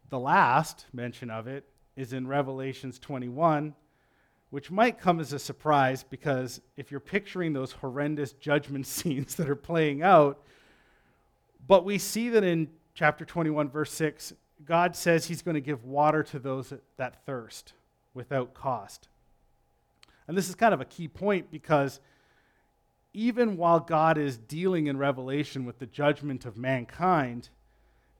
The 0.09 0.19
last 0.19 0.85
mention 0.93 1.29
of 1.29 1.47
it 1.47 1.65
is 1.97 2.13
in 2.13 2.27
Revelations 2.27 2.97
21, 2.97 3.75
which 4.51 4.71
might 4.71 4.99
come 4.99 5.19
as 5.19 5.33
a 5.33 5.39
surprise 5.39 6.05
because 6.09 6.61
if 6.77 6.91
you're 6.91 7.01
picturing 7.01 7.51
those 7.51 7.73
horrendous 7.73 8.31
judgment 8.31 8.87
scenes 8.87 9.35
that 9.35 9.49
are 9.49 9.57
playing 9.57 10.01
out, 10.01 10.41
but 11.67 11.83
we 11.83 11.97
see 11.97 12.29
that 12.29 12.45
in 12.45 12.69
chapter 12.93 13.25
21, 13.25 13.69
verse 13.69 13.91
6, 13.91 14.31
God 14.65 14.95
says 14.95 15.25
he's 15.25 15.41
going 15.41 15.55
to 15.55 15.61
give 15.61 15.83
water 15.83 16.23
to 16.23 16.39
those 16.39 16.73
that 16.97 17.25
thirst 17.25 17.73
without 18.13 18.53
cost. 18.53 19.07
And 20.27 20.37
this 20.37 20.49
is 20.49 20.55
kind 20.55 20.73
of 20.73 20.81
a 20.81 20.85
key 20.85 21.07
point 21.07 21.51
because 21.51 21.99
even 23.13 23.57
while 23.57 23.79
God 23.79 24.17
is 24.17 24.37
dealing 24.37 24.87
in 24.87 24.97
Revelation 24.97 25.65
with 25.65 25.79
the 25.79 25.85
judgment 25.85 26.45
of 26.45 26.57
mankind, 26.57 27.49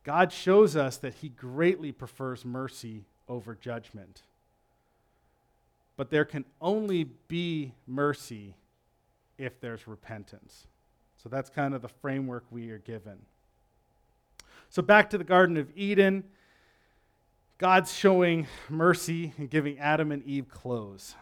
God 0.03 0.31
shows 0.31 0.75
us 0.75 0.97
that 0.97 1.15
he 1.15 1.29
greatly 1.29 1.91
prefers 1.91 2.43
mercy 2.43 3.05
over 3.27 3.55
judgment. 3.55 4.23
But 5.95 6.09
there 6.09 6.25
can 6.25 6.45
only 6.59 7.05
be 7.27 7.73
mercy 7.87 8.55
if 9.37 9.59
there's 9.61 9.87
repentance. 9.87 10.67
So 11.21 11.29
that's 11.29 11.49
kind 11.49 11.73
of 11.73 11.81
the 11.81 11.87
framework 11.87 12.43
we 12.49 12.71
are 12.71 12.79
given. 12.79 13.19
So 14.71 14.81
back 14.81 15.09
to 15.09 15.17
the 15.17 15.25
Garden 15.25 15.57
of 15.57 15.69
Eden, 15.75 16.23
God's 17.57 17.93
showing 17.93 18.47
mercy 18.69 19.33
and 19.37 19.49
giving 19.49 19.77
Adam 19.77 20.13
and 20.13 20.23
Eve 20.23 20.47
clothes. 20.47 21.15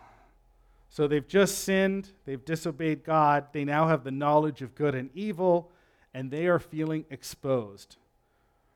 So 0.91 1.07
they've 1.07 1.27
just 1.27 1.63
sinned, 1.63 2.09
they've 2.25 2.45
disobeyed 2.45 3.03
God, 3.03 3.47
they 3.51 3.65
now 3.65 3.87
have 3.87 4.03
the 4.03 4.11
knowledge 4.11 4.61
of 4.61 4.75
good 4.75 4.93
and 4.93 5.09
evil, 5.15 5.71
and 6.13 6.29
they 6.29 6.45
are 6.45 6.59
feeling 6.59 7.05
exposed. 7.09 7.97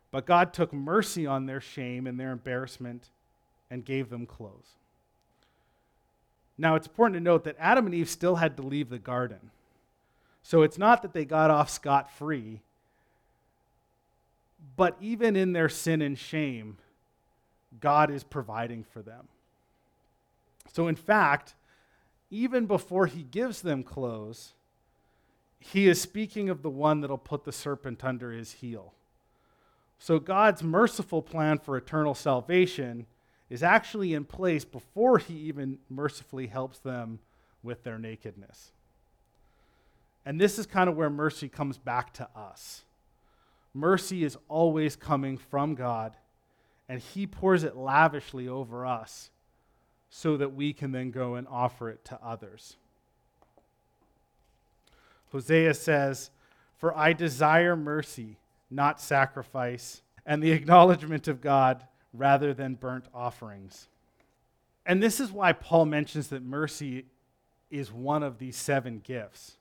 But 0.09 0.25
God 0.25 0.53
took 0.53 0.73
mercy 0.73 1.27
on 1.27 1.45
their 1.45 1.61
shame 1.61 2.07
and 2.07 2.19
their 2.19 2.31
embarrassment 2.31 3.11
and 3.69 3.85
gave 3.85 4.09
them 4.09 4.25
clothes. 4.25 4.77
Now, 6.57 6.73
it's 6.73 6.87
important 6.87 7.17
to 7.17 7.23
note 7.23 7.43
that 7.43 7.57
Adam 7.59 7.85
and 7.85 7.93
Eve 7.93 8.09
still 8.09 8.37
had 8.37 8.57
to 8.57 8.63
leave 8.63 8.89
the 8.89 8.97
garden. 8.97 9.51
So 10.41 10.63
it's 10.63 10.79
not 10.79 11.03
that 11.03 11.13
they 11.13 11.25
got 11.25 11.51
off 11.51 11.69
scot 11.69 12.11
free, 12.11 12.61
but 14.75 14.97
even 14.99 15.35
in 15.35 15.53
their 15.53 15.69
sin 15.69 16.01
and 16.01 16.17
shame, 16.17 16.77
God 17.79 18.11
is 18.11 18.23
providing 18.23 18.83
for 18.83 19.01
them. 19.01 19.27
So, 20.71 20.87
in 20.87 20.95
fact, 20.95 21.55
even 22.31 22.65
before 22.65 23.05
he 23.05 23.23
gives 23.23 23.61
them 23.61 23.83
clothes, 23.83 24.53
he 25.59 25.87
is 25.87 26.01
speaking 26.01 26.49
of 26.49 26.61
the 26.61 26.69
one 26.69 27.01
that'll 27.01 27.17
put 27.17 27.45
the 27.45 27.51
serpent 27.51 28.03
under 28.03 28.31
his 28.31 28.53
heel. 28.53 28.93
So 29.99 30.19
God's 30.19 30.61
merciful 30.61 31.21
plan 31.21 31.59
for 31.59 31.77
eternal 31.77 32.13
salvation 32.13 33.05
is 33.49 33.63
actually 33.63 34.13
in 34.13 34.25
place 34.25 34.65
before 34.65 35.17
he 35.17 35.33
even 35.35 35.77
mercifully 35.89 36.47
helps 36.47 36.79
them 36.79 37.19
with 37.63 37.83
their 37.83 37.97
nakedness. 37.97 38.71
And 40.25 40.41
this 40.41 40.59
is 40.59 40.65
kind 40.65 40.89
of 40.89 40.97
where 40.97 41.09
mercy 41.09 41.47
comes 41.47 41.77
back 41.77 42.11
to 42.15 42.27
us. 42.35 42.83
Mercy 43.73 44.23
is 44.23 44.37
always 44.47 44.95
coming 44.95 45.37
from 45.37 45.75
God, 45.75 46.15
and 46.87 47.01
he 47.01 47.25
pours 47.25 47.63
it 47.63 47.75
lavishly 47.75 48.47
over 48.47 48.85
us 48.85 49.31
so 50.09 50.37
that 50.37 50.53
we 50.53 50.73
can 50.73 50.91
then 50.91 51.11
go 51.11 51.35
and 51.35 51.47
offer 51.47 51.89
it 51.89 52.05
to 52.05 52.19
others. 52.23 52.77
Hosea 55.31 55.73
says, 55.73 56.29
For 56.77 56.95
I 56.95 57.13
desire 57.13 57.75
mercy 57.75 58.37
not 58.73 58.99
sacrifice, 58.99 60.01
and 60.25 60.41
the 60.41 60.51
acknowledgement 60.51 61.27
of 61.27 61.41
God 61.41 61.85
rather 62.13 62.53
than 62.53 62.75
burnt 62.75 63.05
offerings. 63.13 63.87
And 64.85 65.01
this 65.01 65.19
is 65.19 65.31
why 65.31 65.53
Paul 65.53 65.85
mentions 65.85 66.27
that 66.29 66.43
mercy 66.43 67.05
is 67.71 67.91
one 67.91 68.23
of 68.23 68.39
these 68.39 68.57
seven 68.57 69.01
gifts, 69.03 69.57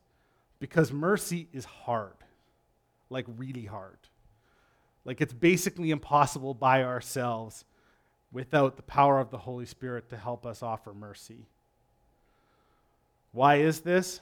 because 0.59 0.93
mercy 0.93 1.49
is 1.53 1.65
hard, 1.65 2.15
like 3.13 3.27
really 3.37 3.65
hard. 3.65 3.99
Like 5.05 5.21
it's 5.21 5.33
basically 5.33 5.91
impossible 5.91 6.55
by 6.55 6.83
ourselves 6.83 7.65
without 8.33 8.77
the 8.77 8.83
power 8.83 9.21
of 9.21 9.31
the 9.31 9.39
Holy 9.39 9.67
Spirit 9.67 10.09
to 10.11 10.17
help 10.17 10.47
us 10.47 10.63
offer 10.63 10.95
mercy. 10.95 11.47
Why 13.33 13.57
is 13.57 13.81
this? 13.81 14.21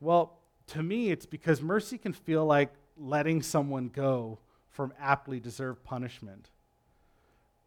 Well, 0.00 0.38
to 0.68 0.82
me, 0.82 1.10
it's 1.10 1.26
because 1.26 1.62
mercy 1.62 1.98
can 1.98 2.12
feel 2.12 2.44
like 2.44 2.72
letting 2.98 3.42
someone 3.42 3.88
go 3.88 4.38
from 4.70 4.92
aptly 5.00 5.40
deserved 5.40 5.82
punishment. 5.84 6.50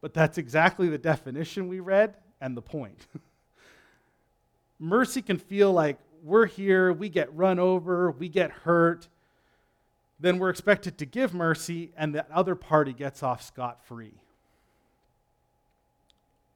But 0.01 0.13
that's 0.13 0.37
exactly 0.37 0.89
the 0.89 0.97
definition 0.97 1.67
we 1.67 1.79
read 1.79 2.15
and 2.39 2.55
the 2.55 2.61
point. 2.61 3.07
Mercy 4.79 5.21
can 5.21 5.37
feel 5.37 5.73
like 5.73 5.97
we're 6.23 6.45
here, 6.45 6.93
we 6.93 7.09
get 7.09 7.35
run 7.35 7.59
over, 7.59 8.11
we 8.11 8.29
get 8.29 8.51
hurt, 8.51 9.07
then 10.19 10.39
we're 10.39 10.49
expected 10.49 10.97
to 10.97 11.05
give 11.05 11.33
mercy, 11.33 11.91
and 11.95 12.13
the 12.13 12.25
other 12.31 12.55
party 12.55 12.93
gets 12.93 13.23
off 13.23 13.41
scot 13.41 13.85
free. 13.85 14.13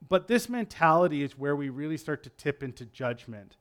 But 0.09 0.27
this 0.27 0.49
mentality 0.49 1.23
is 1.23 1.37
where 1.37 1.55
we 1.55 1.69
really 1.69 1.97
start 1.97 2.23
to 2.23 2.29
tip 2.31 2.61
into 2.61 2.85
judgment. 2.85 3.55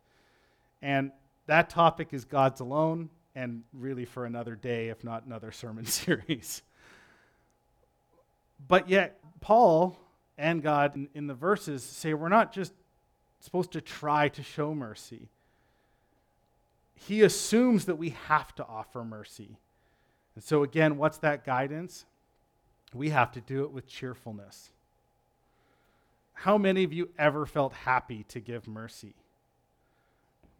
And 0.80 1.12
that 1.46 1.70
topic 1.70 2.08
is 2.12 2.24
God's 2.24 2.60
alone 2.60 3.10
and 3.34 3.62
really 3.72 4.04
for 4.04 4.26
another 4.26 4.56
day, 4.56 4.88
if 4.88 5.04
not 5.04 5.24
another 5.24 5.52
sermon 5.52 5.86
series. 5.86 6.62
But 8.66 8.88
yet, 8.88 9.18
Paul 9.40 9.98
and 10.36 10.62
God 10.62 10.96
in, 10.96 11.08
in, 11.14 11.26
the 11.26 11.34
verses 11.34 11.82
say 11.82 12.14
we're 12.14 12.28
not 12.28 12.52
just 12.52 12.72
supposed 13.40 13.72
to 13.72 13.80
try 13.80 14.28
to 14.30 14.42
show 14.42 14.74
mercy. 14.74 15.28
He 16.94 17.22
assumes 17.22 17.86
that 17.86 17.96
we 17.96 18.10
have 18.28 18.54
to 18.56 18.66
offer 18.66 19.04
mercy. 19.04 19.58
And 20.34 20.42
so, 20.42 20.62
again, 20.62 20.96
what's 20.96 21.18
that 21.18 21.44
guidance? 21.44 22.04
We 22.94 23.10
have 23.10 23.32
to 23.32 23.40
do 23.40 23.64
it 23.64 23.72
with 23.72 23.86
cheerfulness. 23.86 24.70
How 26.34 26.58
many 26.58 26.84
of 26.84 26.92
you 26.92 27.10
ever 27.18 27.46
felt 27.46 27.72
happy 27.72 28.24
to 28.28 28.40
give 28.40 28.66
mercy? 28.66 29.14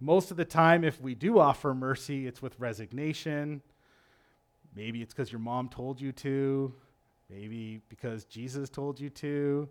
Most 0.00 0.30
of 0.30 0.36
the 0.36 0.44
time, 0.44 0.84
if 0.84 1.00
we 1.00 1.14
do 1.14 1.38
offer 1.38 1.74
mercy, 1.74 2.26
it's 2.26 2.42
with 2.42 2.58
resignation. 2.58 3.62
Maybe 4.74 5.02
it's 5.02 5.14
because 5.14 5.30
your 5.30 5.40
mom 5.40 5.68
told 5.68 6.00
you 6.00 6.12
to. 6.12 6.72
Maybe 7.30 7.80
because 7.88 8.24
Jesus 8.24 8.68
told 8.68 9.00
you 9.00 9.10
to. 9.10 9.68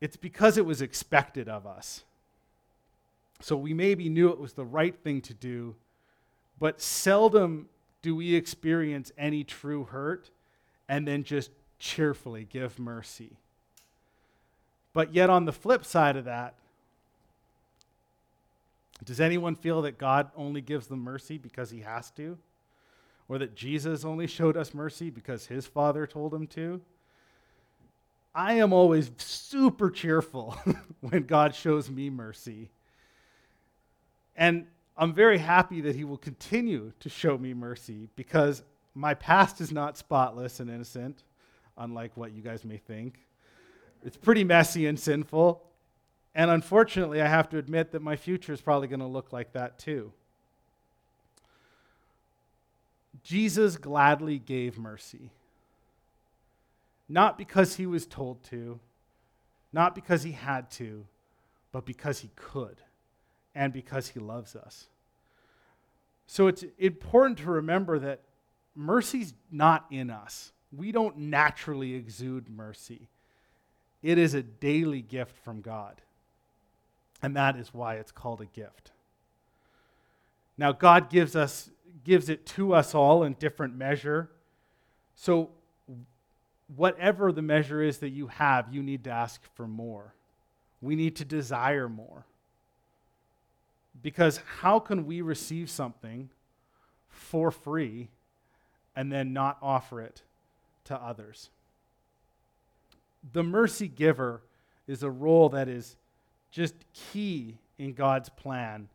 It's 0.00 0.16
because 0.16 0.58
it 0.58 0.66
was 0.66 0.82
expected 0.82 1.48
of 1.48 1.66
us. 1.66 2.04
So 3.40 3.56
we 3.56 3.74
maybe 3.74 4.08
knew 4.08 4.28
it 4.30 4.38
was 4.38 4.52
the 4.52 4.64
right 4.64 4.96
thing 5.02 5.20
to 5.22 5.34
do, 5.34 5.74
But 6.58 6.80
seldom 6.80 7.68
do 8.04 8.14
we 8.14 8.34
experience 8.34 9.10
any 9.16 9.42
true 9.44 9.84
hurt 9.84 10.28
and 10.90 11.08
then 11.08 11.24
just 11.24 11.50
cheerfully 11.78 12.44
give 12.44 12.78
mercy. 12.78 13.38
But 14.92 15.14
yet, 15.14 15.30
on 15.30 15.46
the 15.46 15.54
flip 15.54 15.86
side 15.86 16.14
of 16.18 16.26
that, 16.26 16.54
does 19.06 19.22
anyone 19.22 19.54
feel 19.54 19.80
that 19.82 19.96
God 19.96 20.30
only 20.36 20.60
gives 20.60 20.86
them 20.86 20.98
mercy 21.00 21.38
because 21.38 21.70
he 21.70 21.80
has 21.80 22.10
to? 22.12 22.36
Or 23.26 23.38
that 23.38 23.54
Jesus 23.54 24.04
only 24.04 24.26
showed 24.26 24.54
us 24.54 24.74
mercy 24.74 25.08
because 25.08 25.46
his 25.46 25.66
Father 25.66 26.06
told 26.06 26.34
him 26.34 26.46
to? 26.48 26.82
I 28.34 28.54
am 28.54 28.74
always 28.74 29.10
super 29.16 29.90
cheerful 29.90 30.58
when 31.00 31.22
God 31.22 31.54
shows 31.54 31.88
me 31.88 32.10
mercy. 32.10 32.68
And 34.36 34.66
I'm 34.96 35.12
very 35.12 35.38
happy 35.38 35.80
that 35.82 35.96
he 35.96 36.04
will 36.04 36.18
continue 36.18 36.92
to 37.00 37.08
show 37.08 37.36
me 37.36 37.52
mercy 37.52 38.08
because 38.14 38.62
my 38.94 39.14
past 39.14 39.60
is 39.60 39.72
not 39.72 39.96
spotless 39.96 40.60
and 40.60 40.70
innocent, 40.70 41.24
unlike 41.76 42.16
what 42.16 42.32
you 42.32 42.42
guys 42.42 42.64
may 42.64 42.76
think. 42.76 43.18
It's 44.04 44.16
pretty 44.16 44.44
messy 44.44 44.86
and 44.86 44.98
sinful. 44.98 45.62
And 46.34 46.50
unfortunately, 46.50 47.20
I 47.20 47.26
have 47.26 47.48
to 47.50 47.58
admit 47.58 47.90
that 47.92 48.02
my 48.02 48.14
future 48.14 48.52
is 48.52 48.60
probably 48.60 48.86
going 48.86 49.00
to 49.00 49.06
look 49.06 49.32
like 49.32 49.52
that 49.52 49.78
too. 49.78 50.12
Jesus 53.24 53.76
gladly 53.76 54.38
gave 54.38 54.78
mercy. 54.78 55.30
Not 57.08 57.36
because 57.36 57.76
he 57.76 57.86
was 57.86 58.06
told 58.06 58.44
to, 58.44 58.78
not 59.72 59.94
because 59.94 60.22
he 60.22 60.32
had 60.32 60.70
to, 60.72 61.04
but 61.72 61.84
because 61.84 62.20
he 62.20 62.30
could 62.36 62.76
and 63.54 63.72
because 63.72 64.08
he 64.08 64.20
loves 64.20 64.56
us. 64.56 64.86
So 66.26 66.46
it's 66.46 66.64
important 66.78 67.38
to 67.38 67.50
remember 67.50 67.98
that 67.98 68.20
mercy's 68.74 69.34
not 69.50 69.86
in 69.90 70.10
us. 70.10 70.52
We 70.76 70.90
don't 70.92 71.16
naturally 71.16 71.94
exude 71.94 72.48
mercy. 72.48 73.08
It 74.02 74.18
is 74.18 74.34
a 74.34 74.42
daily 74.42 75.02
gift 75.02 75.36
from 75.44 75.60
God. 75.60 76.00
And 77.22 77.36
that 77.36 77.56
is 77.56 77.72
why 77.72 77.94
it's 77.94 78.12
called 78.12 78.40
a 78.40 78.46
gift. 78.46 78.90
Now 80.58 80.72
God 80.72 81.10
gives 81.10 81.34
us 81.34 81.70
gives 82.04 82.28
it 82.28 82.44
to 82.44 82.74
us 82.74 82.94
all 82.94 83.22
in 83.22 83.32
different 83.34 83.76
measure. 83.76 84.28
So 85.14 85.50
whatever 86.76 87.32
the 87.32 87.42
measure 87.42 87.82
is 87.82 87.98
that 87.98 88.10
you 88.10 88.26
have, 88.26 88.72
you 88.72 88.82
need 88.82 89.04
to 89.04 89.10
ask 89.10 89.40
for 89.54 89.66
more. 89.66 90.12
We 90.82 90.96
need 90.96 91.16
to 91.16 91.24
desire 91.24 91.88
more. 91.88 92.26
Because 94.02 94.40
how 94.60 94.78
can 94.78 95.06
we 95.06 95.20
receive 95.20 95.70
something 95.70 96.30
for 97.08 97.50
free 97.50 98.08
and 98.94 99.10
then 99.10 99.32
not 99.32 99.58
offer 99.62 100.00
it 100.00 100.22
to 100.84 100.96
others? 100.96 101.50
The 103.32 103.42
mercy 103.42 103.88
giver 103.88 104.42
is 104.86 105.02
a 105.02 105.10
role 105.10 105.48
that 105.50 105.68
is 105.68 105.96
just 106.50 106.74
key 106.92 107.58
in 107.78 107.94
God's 107.94 108.28
plan 108.28 108.88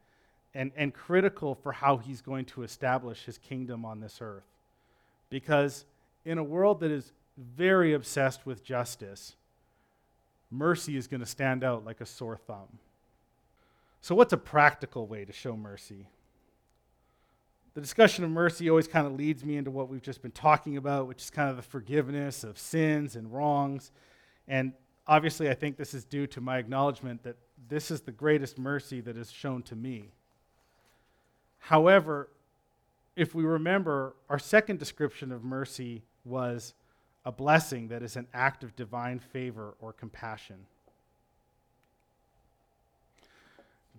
and, 0.53 0.72
and 0.75 0.94
critical 0.94 1.56
for 1.56 1.72
how 1.72 1.98
he's 1.98 2.22
going 2.22 2.46
to 2.46 2.63
establish 2.63 3.25
his 3.25 3.38
kingdom 3.38 3.86
on 3.86 4.00
this 4.00 4.20
earth. 4.22 4.46
Because 5.29 5.86
in 6.25 6.38
a 6.38 6.44
world 6.44 6.79
that 6.82 6.91
is 6.91 7.12
very 7.38 7.94
obsessed 7.94 8.46
with 8.46 8.63
justice, 8.63 9.36
mercy 10.51 10.98
is 10.98 11.08
going 11.08 11.20
to 11.20 11.25
stand 11.25 11.63
out 11.63 11.86
like 11.86 12.01
a 12.01 12.06
sore 12.06 12.38
thumb. 12.38 12.79
So, 14.01 14.15
what's 14.15 14.34
a 14.34 14.38
practical 14.38 15.08
way 15.08 15.25
to 15.25 15.34
show 15.34 15.58
mercy? 15.58 16.08
The 17.74 17.82
discussion 17.82 18.24
of 18.24 18.32
mercy 18.32 18.70
always 18.70 18.88
kind 18.88 19.06
of 19.06 19.13
leads 19.13 19.46
me 19.46 19.58
into 19.58 19.72
what 19.72 19.89
we've 19.89 20.01
just 20.01 20.22
been 20.22 20.32
talking 20.32 20.77
about, 20.77 21.08
which 21.08 21.22
is 21.22 21.29
kind 21.29 21.50
of 21.50 21.56
the 21.56 21.62
forgiveness 21.62 22.44
of 22.44 22.58
sins 22.58 23.15
and 23.15 23.32
wrongs. 23.32 23.91
And 24.48 24.74
obviously, 25.07 25.50
I 25.50 25.53
think 25.53 25.77
this 25.77 25.94
is 25.94 26.03
due 26.03 26.27
to 26.27 26.42
my 26.42 26.57
acknowledgement 26.57 27.24
that 27.24 27.38
this 27.68 27.92
is 27.92 28.01
the 28.01 28.12
greatest 28.12 28.57
mercy 28.57 29.01
that 29.01 29.18
is 29.18 29.31
shown 29.31 29.62
to 29.64 29.75
me. 29.75 30.12
However, 31.59 32.29
if 33.16 33.35
we 33.35 33.44
remember, 33.44 34.16
our 34.29 34.40
second 34.40 34.79
description 34.79 35.31
of 35.31 35.44
mercy 35.44 36.03
was 36.24 36.74
a 37.25 37.31
blessing 37.31 37.90
that 37.90 38.01
is 38.01 38.16
an 38.16 38.27
act 38.33 38.64
of 38.64 38.75
divine 38.75 39.20
favor 39.20 39.75
or 39.79 39.94
compassion. 39.94 40.66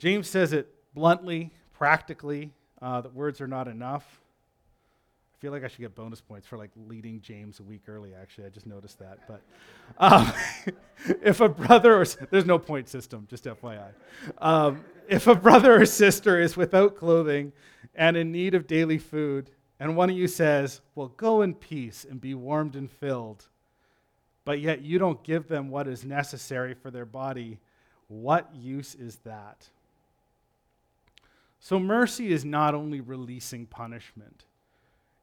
James 0.01 0.31
says 0.31 0.55
it 0.55 0.67
bluntly, 0.95 1.51
practically, 1.75 2.55
uh, 2.81 3.03
that 3.03 3.15
words 3.15 3.39
are 3.43 3.47
not 3.47 3.69
enough. 3.69 4.23
I 5.35 5.37
feel 5.43 5.53
like 5.53 5.63
I 5.63 5.69
should 5.69 5.83
get 5.83 5.95
bonus 5.95 6.23
points 6.23 6.47
for 6.47 6.57
like 6.57 6.71
leading 6.89 7.21
James 7.21 7.61
a 7.61 7.63
week 7.63 7.83
early. 7.87 8.15
Actually, 8.15 8.47
I 8.47 8.49
just 8.49 8.67
noticed 8.67 8.99
that. 9.01 9.19
But 9.29 9.43
um, 9.99 10.33
if 11.23 11.43
a 11.43 11.51
brother 11.51 12.01
or 12.01 12.07
there's 12.31 12.47
no 12.47 12.59
point 12.59 12.89
system, 12.89 13.27
just 13.29 13.45
FYI. 13.45 13.91
Um, 14.39 14.83
if 15.07 15.27
a 15.27 15.35
brother 15.35 15.83
or 15.83 15.85
sister 15.85 16.41
is 16.41 16.57
without 16.57 16.97
clothing 16.97 17.53
and 17.95 18.17
in 18.17 18.33
need 18.33 18.55
of 18.55 18.67
daily 18.67 18.99
food, 18.99 19.51
and 19.79 19.97
one 19.97 20.09
of 20.09 20.17
you 20.17 20.29
says, 20.29 20.81
"Well, 20.95 21.09
go 21.09 21.43
in 21.43 21.55
peace 21.55 22.07
and 22.09 22.23
be 22.23 22.35
warmed 22.35 22.75
and 22.75 22.91
filled," 22.91 23.49
but 24.47 24.61
yet 24.61 24.81
you 24.81 24.99
don't 24.99 25.23
give 25.23 25.47
them 25.47 25.69
what 25.69 25.87
is 25.87 26.07
necessary 26.07 26.73
for 26.73 26.91
their 26.91 27.05
body, 27.05 27.59
what 28.09 28.55
use 28.55 28.95
is 28.95 29.17
that? 29.25 29.69
So, 31.61 31.79
mercy 31.79 32.33
is 32.33 32.44
not 32.44 32.75
only 32.75 33.01
releasing 33.01 33.66
punishment, 33.66 34.44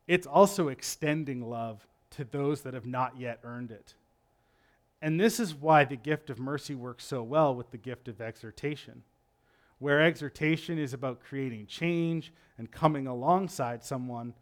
it's 0.08 0.28
also 0.28 0.67
extending 0.67 1.50
love 1.50 1.88
to 2.12 2.23
those 2.23 2.62
that 2.62 2.76
have 2.76 2.86
not 2.86 3.19
yet 3.19 3.39
earned 3.43 3.71
it. 3.71 3.95
And 5.02 5.19
this 5.19 5.39
is 5.39 5.54
why 5.54 5.84
the 5.84 5.95
gift 5.95 6.30
of 6.30 6.39
mercy 6.39 6.76
works 6.76 7.04
so 7.06 7.21
well 7.23 7.54
with 7.54 7.71
the 7.71 7.78
gift 7.78 8.08
of 8.08 8.21
exhortation, 8.21 9.04
where 9.80 10.02
exhortation 10.02 10.78
is 10.78 10.93
about 10.93 11.23
creating 11.23 11.65
change 11.65 12.32
and 12.58 12.71
coming 12.71 13.08
alongside 13.08 13.84
someone. 13.84 14.34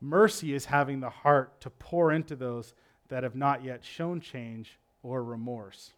Mercy 0.00 0.54
is 0.54 0.66
having 0.66 1.00
the 1.00 1.10
heart 1.10 1.60
to 1.62 1.70
pour 1.70 2.12
into 2.12 2.36
those 2.36 2.74
that 3.08 3.22
have 3.22 3.34
not 3.34 3.64
yet 3.64 3.84
shown 3.84 4.20
change 4.20 4.78
or 5.02 5.24
remorse. 5.24 5.92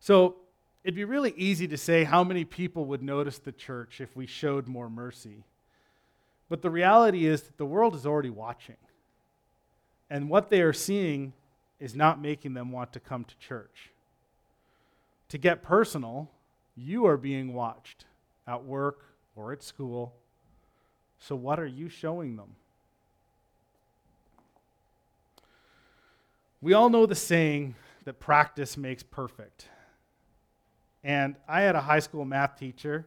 So, 0.00 0.36
it'd 0.84 0.94
be 0.94 1.04
really 1.04 1.34
easy 1.36 1.68
to 1.68 1.76
say 1.76 2.04
how 2.04 2.24
many 2.24 2.44
people 2.44 2.84
would 2.86 3.02
notice 3.02 3.38
the 3.38 3.52
church 3.52 4.00
if 4.00 4.16
we 4.16 4.26
showed 4.26 4.66
more 4.66 4.88
mercy. 4.88 5.44
But 6.48 6.62
the 6.62 6.70
reality 6.70 7.26
is 7.26 7.42
that 7.42 7.58
the 7.58 7.66
world 7.66 7.94
is 7.94 8.06
already 8.06 8.30
watching. 8.30 8.76
And 10.10 10.30
what 10.30 10.48
they 10.48 10.62
are 10.62 10.72
seeing 10.72 11.34
is 11.78 11.94
not 11.94 12.20
making 12.20 12.54
them 12.54 12.72
want 12.72 12.92
to 12.94 13.00
come 13.00 13.24
to 13.24 13.38
church. 13.38 13.90
To 15.28 15.38
get 15.38 15.62
personal, 15.62 16.30
you 16.74 17.06
are 17.06 17.18
being 17.18 17.52
watched 17.52 18.06
at 18.46 18.64
work 18.64 19.04
or 19.36 19.52
at 19.52 19.62
school. 19.62 20.14
So, 21.20 21.36
what 21.36 21.60
are 21.60 21.66
you 21.66 21.88
showing 21.88 22.36
them? 22.36 22.54
We 26.60 26.72
all 26.72 26.88
know 26.88 27.06
the 27.06 27.14
saying 27.14 27.74
that 28.04 28.18
practice 28.18 28.76
makes 28.76 29.02
perfect. 29.02 29.68
And 31.08 31.36
I 31.48 31.62
had 31.62 31.74
a 31.74 31.80
high 31.80 32.00
school 32.00 32.26
math 32.26 32.58
teacher. 32.58 33.06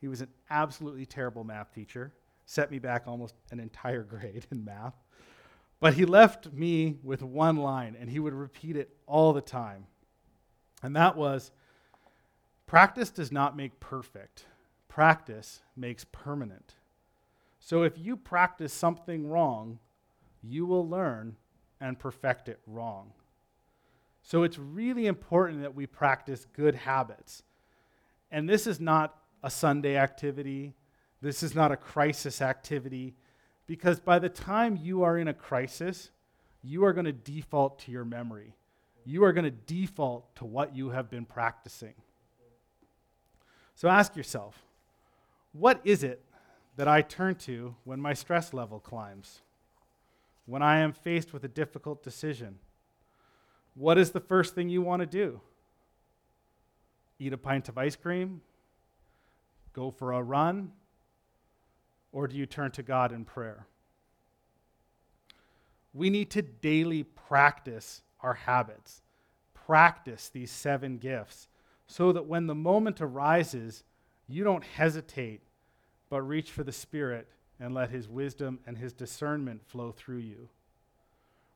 He 0.00 0.08
was 0.08 0.22
an 0.22 0.28
absolutely 0.48 1.04
terrible 1.04 1.44
math 1.44 1.74
teacher, 1.74 2.14
set 2.46 2.70
me 2.70 2.78
back 2.78 3.02
almost 3.06 3.34
an 3.50 3.60
entire 3.60 4.02
grade 4.02 4.46
in 4.50 4.64
math. 4.64 4.94
But 5.78 5.92
he 5.92 6.06
left 6.06 6.50
me 6.50 6.96
with 7.02 7.22
one 7.22 7.58
line, 7.58 7.94
and 8.00 8.08
he 8.08 8.20
would 8.20 8.32
repeat 8.32 8.74
it 8.74 8.96
all 9.06 9.34
the 9.34 9.42
time. 9.42 9.84
And 10.82 10.96
that 10.96 11.14
was 11.14 11.50
practice 12.66 13.10
does 13.10 13.30
not 13.30 13.54
make 13.54 13.78
perfect, 13.80 14.46
practice 14.88 15.60
makes 15.76 16.06
permanent. 16.10 16.76
So 17.60 17.82
if 17.82 17.98
you 17.98 18.16
practice 18.16 18.72
something 18.72 19.28
wrong, 19.28 19.78
you 20.42 20.64
will 20.64 20.88
learn 20.88 21.36
and 21.82 21.98
perfect 21.98 22.48
it 22.48 22.60
wrong. 22.66 23.12
So 24.22 24.44
it's 24.44 24.58
really 24.58 25.06
important 25.06 25.62
that 25.62 25.74
we 25.74 25.86
practice 25.86 26.46
good 26.52 26.74
habits. 26.74 27.42
And 28.30 28.48
this 28.48 28.66
is 28.66 28.80
not 28.80 29.16
a 29.42 29.50
Sunday 29.50 29.96
activity, 29.96 30.74
this 31.20 31.42
is 31.42 31.54
not 31.54 31.72
a 31.72 31.76
crisis 31.76 32.40
activity, 32.40 33.14
because 33.66 34.00
by 34.00 34.18
the 34.18 34.28
time 34.28 34.78
you 34.80 35.02
are 35.02 35.18
in 35.18 35.28
a 35.28 35.34
crisis, 35.34 36.10
you 36.62 36.84
are 36.84 36.92
going 36.92 37.06
to 37.06 37.12
default 37.12 37.80
to 37.80 37.92
your 37.92 38.04
memory. 38.04 38.54
You 39.04 39.24
are 39.24 39.32
going 39.32 39.44
to 39.44 39.50
default 39.50 40.34
to 40.36 40.44
what 40.44 40.74
you 40.74 40.90
have 40.90 41.10
been 41.10 41.24
practicing. 41.24 41.94
So 43.74 43.88
ask 43.88 44.14
yourself 44.16 44.62
what 45.52 45.80
is 45.84 46.02
it 46.02 46.24
that 46.76 46.88
I 46.88 47.02
turn 47.02 47.34
to 47.34 47.74
when 47.84 48.00
my 48.00 48.14
stress 48.14 48.54
level 48.54 48.80
climbs? 48.80 49.42
When 50.46 50.62
I 50.62 50.78
am 50.78 50.92
faced 50.92 51.32
with 51.32 51.44
a 51.44 51.48
difficult 51.48 52.02
decision? 52.02 52.58
What 53.74 53.98
is 53.98 54.10
the 54.10 54.20
first 54.20 54.54
thing 54.54 54.68
you 54.68 54.82
want 54.82 55.00
to 55.00 55.06
do? 55.06 55.40
Eat 57.18 57.32
a 57.32 57.38
pint 57.38 57.68
of 57.68 57.78
ice 57.78 57.96
cream? 57.96 58.40
Go 59.72 59.90
for 59.90 60.12
a 60.12 60.22
run? 60.22 60.72
or 62.12 62.28
do 62.28 62.36
you 62.36 62.46
turn 62.46 62.70
to 62.72 62.82
God 62.82 63.10
in 63.10 63.24
prayer? 63.24 63.66
We 65.94 66.10
need 66.10 66.30
to 66.30 66.42
daily 66.42 67.02
practice 67.02 68.02
our 68.20 68.34
habits, 68.34 69.02
practice 69.54 70.28
these 70.28 70.50
seven 70.50 70.98
gifts, 70.98 71.48
so 71.86 72.12
that 72.12 72.26
when 72.26 72.46
the 72.46 72.54
moment 72.54 73.00
arises, 73.00 73.82
you 74.28 74.44
don't 74.44 74.64
hesitate, 74.64 75.40
but 76.08 76.22
reach 76.22 76.50
for 76.50 76.62
the 76.62 76.72
Spirit 76.72 77.26
and 77.58 77.74
let 77.74 77.90
His 77.90 78.08
wisdom 78.08 78.60
and 78.66 78.78
His 78.78 78.92
discernment 78.92 79.62
flow 79.66 79.92
through 79.92 80.18
you. 80.18 80.48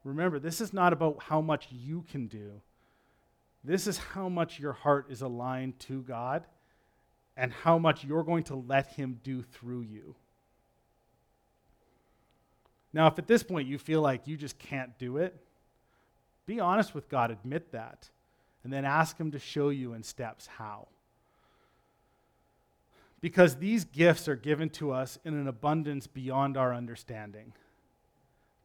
Remember, 0.07 0.39
this 0.39 0.61
is 0.61 0.73
not 0.73 0.93
about 0.93 1.21
how 1.21 1.41
much 1.41 1.67
you 1.73 2.05
can 2.09 2.29
do. 2.29 2.61
This 3.65 3.89
is 3.89 3.99
how 3.99 4.29
much 4.29 4.61
your 4.61 4.73
heart 4.73 5.07
is 5.11 5.21
aligned 5.21 5.81
to 5.81 6.03
God 6.03 6.45
and 7.37 7.53
how 7.53 7.77
much 7.77 8.05
you're 8.05 8.23
going 8.23 8.45
to 8.45 8.55
let 8.55 8.87
Him 8.93 9.19
do 9.25 9.43
through 9.43 9.81
you. 9.81 10.15
Now, 12.93 13.09
if 13.09 13.19
at 13.19 13.27
this 13.27 13.43
point 13.43 13.67
you 13.67 13.79
feel 13.79 14.01
like 14.01 14.29
you 14.29 14.37
just 14.37 14.61
can't 14.61 14.97
do 14.97 15.17
it, 15.17 15.37
be 16.47 16.61
honest 16.61 16.95
with 16.95 17.09
God, 17.09 17.33
admit 17.33 17.73
that, 17.73 18.09
and 18.63 18.73
then 18.73 18.85
ask 18.85 19.19
Him 19.19 19.33
to 19.33 19.41
show 19.41 19.71
you 19.71 19.93
in 19.93 20.05
steps 20.05 20.47
how. 20.47 20.87
Because 23.21 23.57
these 23.57 23.85
gifts 23.85 24.29
are 24.29 24.37
given 24.37 24.71
to 24.71 24.93
us 24.93 25.19
in 25.25 25.35
an 25.35 25.49
abundance 25.49 26.07
beyond 26.07 26.57
our 26.57 26.73
understanding. 26.73 27.53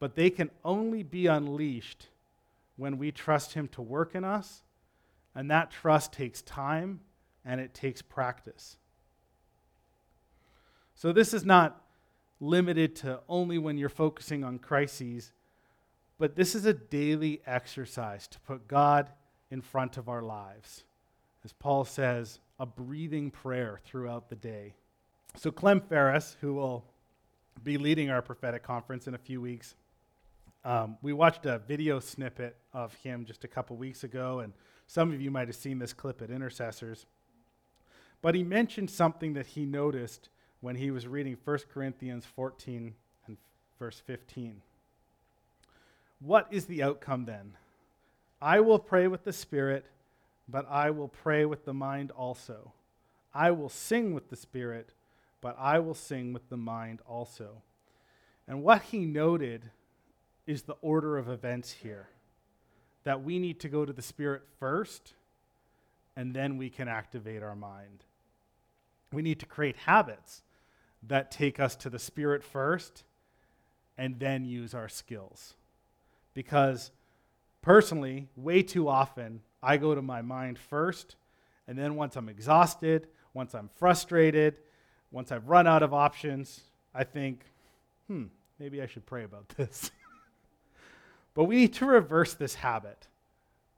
But 0.01 0.15
they 0.15 0.31
can 0.31 0.49
only 0.65 1.03
be 1.03 1.27
unleashed 1.27 2.07
when 2.75 2.97
we 2.97 3.11
trust 3.11 3.53
Him 3.53 3.67
to 3.67 3.83
work 3.83 4.15
in 4.15 4.23
us, 4.23 4.63
and 5.35 5.51
that 5.51 5.69
trust 5.69 6.11
takes 6.11 6.41
time 6.41 7.01
and 7.45 7.61
it 7.61 7.75
takes 7.75 8.01
practice. 8.01 8.77
So, 10.95 11.13
this 11.13 11.35
is 11.35 11.45
not 11.45 11.83
limited 12.39 12.95
to 12.97 13.19
only 13.29 13.59
when 13.59 13.77
you're 13.77 13.89
focusing 13.89 14.43
on 14.43 14.57
crises, 14.57 15.33
but 16.17 16.35
this 16.35 16.55
is 16.55 16.65
a 16.65 16.73
daily 16.73 17.39
exercise 17.45 18.27
to 18.29 18.39
put 18.39 18.67
God 18.67 19.11
in 19.51 19.61
front 19.61 19.97
of 19.97 20.09
our 20.09 20.23
lives. 20.23 20.83
As 21.45 21.53
Paul 21.53 21.85
says, 21.85 22.39
a 22.59 22.65
breathing 22.65 23.29
prayer 23.29 23.79
throughout 23.85 24.29
the 24.29 24.35
day. 24.35 24.73
So, 25.35 25.51
Clem 25.51 25.79
Ferris, 25.79 26.37
who 26.41 26.55
will 26.55 26.85
be 27.63 27.77
leading 27.77 28.09
our 28.09 28.23
prophetic 28.23 28.63
conference 28.63 29.05
in 29.07 29.13
a 29.13 29.19
few 29.19 29.39
weeks, 29.39 29.75
um, 30.63 30.97
we 31.02 31.13
watched 31.13 31.45
a 31.45 31.60
video 31.60 32.00
snippet 32.00 32.56
of 32.74 32.93
him 32.95 33.26
just 33.26 33.43
a 33.43 33.47
couple 33.47 33.76
weeks 33.78 34.04
ago, 34.04 34.39
and 34.39 34.54
some 34.88 35.12
of 35.12 35.21
you 35.21 35.32
might 35.32 35.47
have 35.47 35.56
seen 35.56 35.80
this 35.80 35.93
clip 35.93 36.21
at 36.21 36.30
Intercessors. 36.30 37.06
But 38.21 38.36
he 38.36 38.43
mentioned 38.43 38.89
something 38.89 39.34
that 39.34 39.47
he 39.47 39.65
noticed 39.65 40.30
when 40.60 40.76
he 40.76 40.91
was 40.91 41.08
reading 41.08 41.38
1 41.43 41.60
Corinthians 41.74 42.26
14 42.26 42.93
and 43.26 43.38
verse 43.80 44.00
15. 44.06 44.62
What 46.19 46.47
is 46.52 46.65
the 46.65 46.84
outcome 46.84 47.26
then? 47.26 47.54
I 48.39 48.60
will 48.60 48.78
pray 48.78 49.08
with 49.08 49.24
the 49.24 49.34
Spirit, 49.34 49.86
but 50.47 50.67
I 50.69 50.91
will 50.91 51.08
pray 51.08 51.45
with 51.45 51.65
the 51.65 51.74
mind 51.74 52.12
also. 52.12 52.74
I 53.34 53.50
will 53.52 53.69
sing 53.69 54.13
with 54.13 54.30
the 54.30 54.36
Spirit, 54.36 54.91
but 55.41 55.56
I 55.58 55.80
will 55.80 55.95
sing 55.95 56.34
with 56.34 56.47
the 56.50 56.58
mind 56.58 57.00
also. 57.08 57.63
And 58.47 58.62
what 58.62 58.84
he 58.84 59.06
noted 59.06 59.71
is 60.47 60.63
the 60.63 60.75
order 60.82 61.17
of 61.17 61.30
events 61.30 61.71
here 61.71 62.08
that 63.04 63.23
we 63.23 63.39
need 63.39 63.60
to 63.60 63.69
go 63.69 63.86
to 63.86 63.93
the 63.93 64.01
Spirit 64.01 64.43
first, 64.60 65.13
and 66.15 66.34
then 66.34 66.58
we 66.58 66.69
can 66.69 66.88
activate 66.88 67.41
our 67.41 67.56
mind. 67.56 68.04
We 69.12 69.21
need 69.21 69.39
to 69.39 69.45
create 69.45 69.75
habits 69.75 70.43
that 71.08 71.32
take 71.32 71.60
us 71.60 71.75
to 71.77 71.89
the 71.89 71.99
Spirit 71.99 72.43
first 72.43 73.04
and 73.97 74.19
then 74.19 74.45
use 74.45 74.73
our 74.73 74.88
skills. 74.88 75.56
Because 76.34 76.91
personally, 77.62 78.27
way 78.36 78.62
too 78.63 78.88
often, 78.88 79.41
I 79.63 79.77
go 79.77 79.95
to 79.95 80.01
my 80.01 80.21
mind 80.21 80.58
first, 80.58 81.15
and 81.67 81.77
then 81.77 81.95
once 81.95 82.15
I'm 82.15 82.30
exhausted, 82.30 83.08
once 83.34 83.54
I'm 83.54 83.69
frustrated, 83.77 84.58
once 85.12 85.32
I've 85.32 85.47
run 85.47 85.67
out 85.67 85.84
of 85.84 85.93
options, 85.93 86.62
I 86.93 87.04
think, 87.04 87.43
hmm, 88.08 88.25
maybe 88.60 88.82
I 88.82 88.86
should 88.86 89.06
pray 89.06 89.23
about 89.23 89.49
this. 89.58 89.91
But 91.33 91.45
we 91.45 91.55
need 91.55 91.73
to 91.73 91.85
reverse 91.85 92.33
this 92.33 92.55
habit 92.55 93.07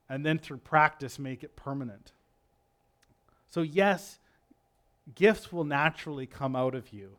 and 0.10 0.26
then 0.26 0.38
through 0.38 0.58
practice 0.58 1.20
make 1.20 1.44
it 1.44 1.56
permanent. 1.56 2.12
So, 3.50 3.62
yes, 3.62 4.20
gifts 5.16 5.52
will 5.52 5.64
naturally 5.64 6.26
come 6.26 6.56
out 6.56 6.76
of 6.76 6.92
you. 6.92 7.18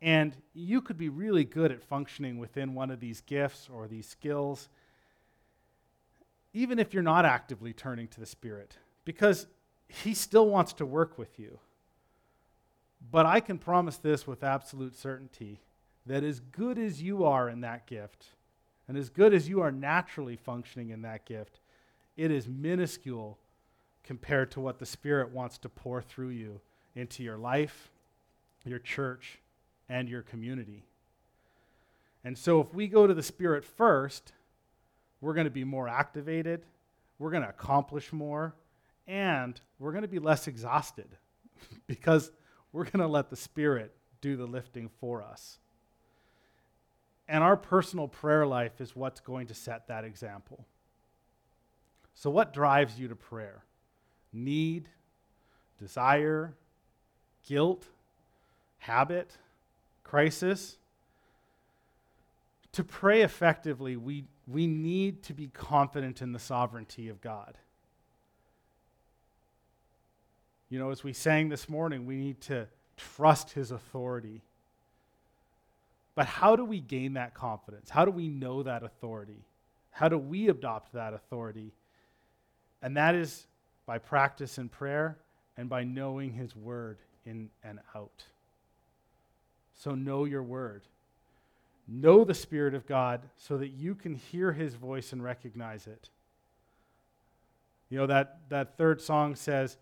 And 0.00 0.34
you 0.52 0.80
could 0.80 0.98
be 0.98 1.08
really 1.08 1.44
good 1.44 1.70
at 1.70 1.82
functioning 1.82 2.38
within 2.38 2.74
one 2.74 2.90
of 2.90 3.00
these 3.00 3.20
gifts 3.20 3.68
or 3.72 3.86
these 3.86 4.08
skills, 4.08 4.68
even 6.52 6.78
if 6.78 6.92
you're 6.92 7.02
not 7.02 7.24
actively 7.24 7.72
turning 7.72 8.08
to 8.08 8.20
the 8.20 8.26
Spirit, 8.26 8.76
because 9.04 9.46
He 9.86 10.14
still 10.14 10.48
wants 10.48 10.72
to 10.74 10.86
work 10.86 11.18
with 11.18 11.38
you. 11.38 11.58
But 13.10 13.26
I 13.26 13.40
can 13.40 13.58
promise 13.58 13.96
this 13.96 14.26
with 14.26 14.42
absolute 14.42 14.96
certainty 14.96 15.60
that 16.06 16.24
as 16.24 16.40
good 16.40 16.78
as 16.78 17.00
you 17.00 17.24
are 17.24 17.48
in 17.48 17.60
that 17.60 17.86
gift, 17.86 18.26
and 18.88 18.96
as 18.96 19.08
good 19.10 19.32
as 19.32 19.48
you 19.48 19.60
are 19.60 19.72
naturally 19.72 20.36
functioning 20.36 20.90
in 20.90 21.02
that 21.02 21.24
gift, 21.24 21.60
it 22.16 22.30
is 22.30 22.48
minuscule 22.48 23.38
compared 24.04 24.50
to 24.52 24.60
what 24.60 24.78
the 24.78 24.86
Spirit 24.86 25.30
wants 25.30 25.58
to 25.58 25.68
pour 25.68 26.02
through 26.02 26.30
you 26.30 26.60
into 26.94 27.22
your 27.22 27.38
life, 27.38 27.90
your 28.64 28.78
church, 28.78 29.38
and 29.88 30.08
your 30.08 30.22
community. 30.22 30.84
And 32.24 32.36
so, 32.36 32.60
if 32.60 32.72
we 32.74 32.86
go 32.86 33.06
to 33.06 33.14
the 33.14 33.22
Spirit 33.22 33.64
first, 33.64 34.32
we're 35.20 35.34
going 35.34 35.46
to 35.46 35.50
be 35.50 35.64
more 35.64 35.88
activated, 35.88 36.64
we're 37.18 37.30
going 37.30 37.42
to 37.42 37.48
accomplish 37.48 38.12
more, 38.12 38.54
and 39.06 39.60
we're 39.78 39.92
going 39.92 40.02
to 40.02 40.08
be 40.08 40.18
less 40.18 40.46
exhausted 40.46 41.16
because 41.86 42.30
we're 42.72 42.84
going 42.84 43.00
to 43.00 43.06
let 43.06 43.30
the 43.30 43.36
Spirit 43.36 43.94
do 44.20 44.36
the 44.36 44.46
lifting 44.46 44.88
for 45.00 45.22
us. 45.22 45.58
And 47.28 47.42
our 47.42 47.56
personal 47.56 48.08
prayer 48.08 48.46
life 48.46 48.80
is 48.80 48.96
what's 48.96 49.20
going 49.20 49.46
to 49.46 49.54
set 49.54 49.88
that 49.88 50.04
example. 50.04 50.64
So, 52.14 52.30
what 52.30 52.52
drives 52.52 52.98
you 52.98 53.08
to 53.08 53.16
prayer? 53.16 53.64
Need, 54.32 54.88
desire, 55.78 56.54
guilt, 57.46 57.86
habit, 58.78 59.38
crisis. 60.04 60.76
To 62.72 62.84
pray 62.84 63.22
effectively, 63.22 63.96
we, 63.96 64.24
we 64.46 64.66
need 64.66 65.22
to 65.24 65.34
be 65.34 65.48
confident 65.48 66.22
in 66.22 66.32
the 66.32 66.38
sovereignty 66.38 67.08
of 67.08 67.20
God. 67.20 67.56
You 70.70 70.78
know, 70.78 70.90
as 70.90 71.04
we 71.04 71.12
sang 71.12 71.50
this 71.50 71.68
morning, 71.68 72.06
we 72.06 72.16
need 72.16 72.40
to 72.42 72.66
trust 72.96 73.50
his 73.50 73.70
authority. 73.70 74.42
But 76.14 76.26
how 76.26 76.56
do 76.56 76.64
we 76.64 76.80
gain 76.80 77.14
that 77.14 77.34
confidence? 77.34 77.88
How 77.88 78.04
do 78.04 78.10
we 78.10 78.28
know 78.28 78.62
that 78.62 78.82
authority? 78.82 79.44
How 79.90 80.08
do 80.08 80.18
we 80.18 80.48
adopt 80.48 80.92
that 80.92 81.14
authority? 81.14 81.72
And 82.82 82.96
that 82.96 83.14
is 83.14 83.46
by 83.86 83.98
practice 83.98 84.58
in 84.58 84.68
prayer 84.68 85.18
and 85.56 85.68
by 85.68 85.84
knowing 85.84 86.32
his 86.32 86.54
word 86.54 86.98
in 87.24 87.50
and 87.62 87.78
out. 87.94 88.24
So 89.74 89.94
know 89.94 90.24
your 90.24 90.42
word. 90.42 90.82
Know 91.88 92.24
the 92.24 92.34
Spirit 92.34 92.74
of 92.74 92.86
God 92.86 93.22
so 93.36 93.58
that 93.58 93.68
you 93.68 93.94
can 93.94 94.14
hear 94.14 94.52
his 94.52 94.74
voice 94.74 95.12
and 95.12 95.22
recognize 95.22 95.86
it. 95.86 96.10
You 97.90 97.98
know, 97.98 98.06
that, 98.06 98.38
that 98.48 98.78
third 98.78 99.00
song 99.00 99.34
says, 99.34 99.76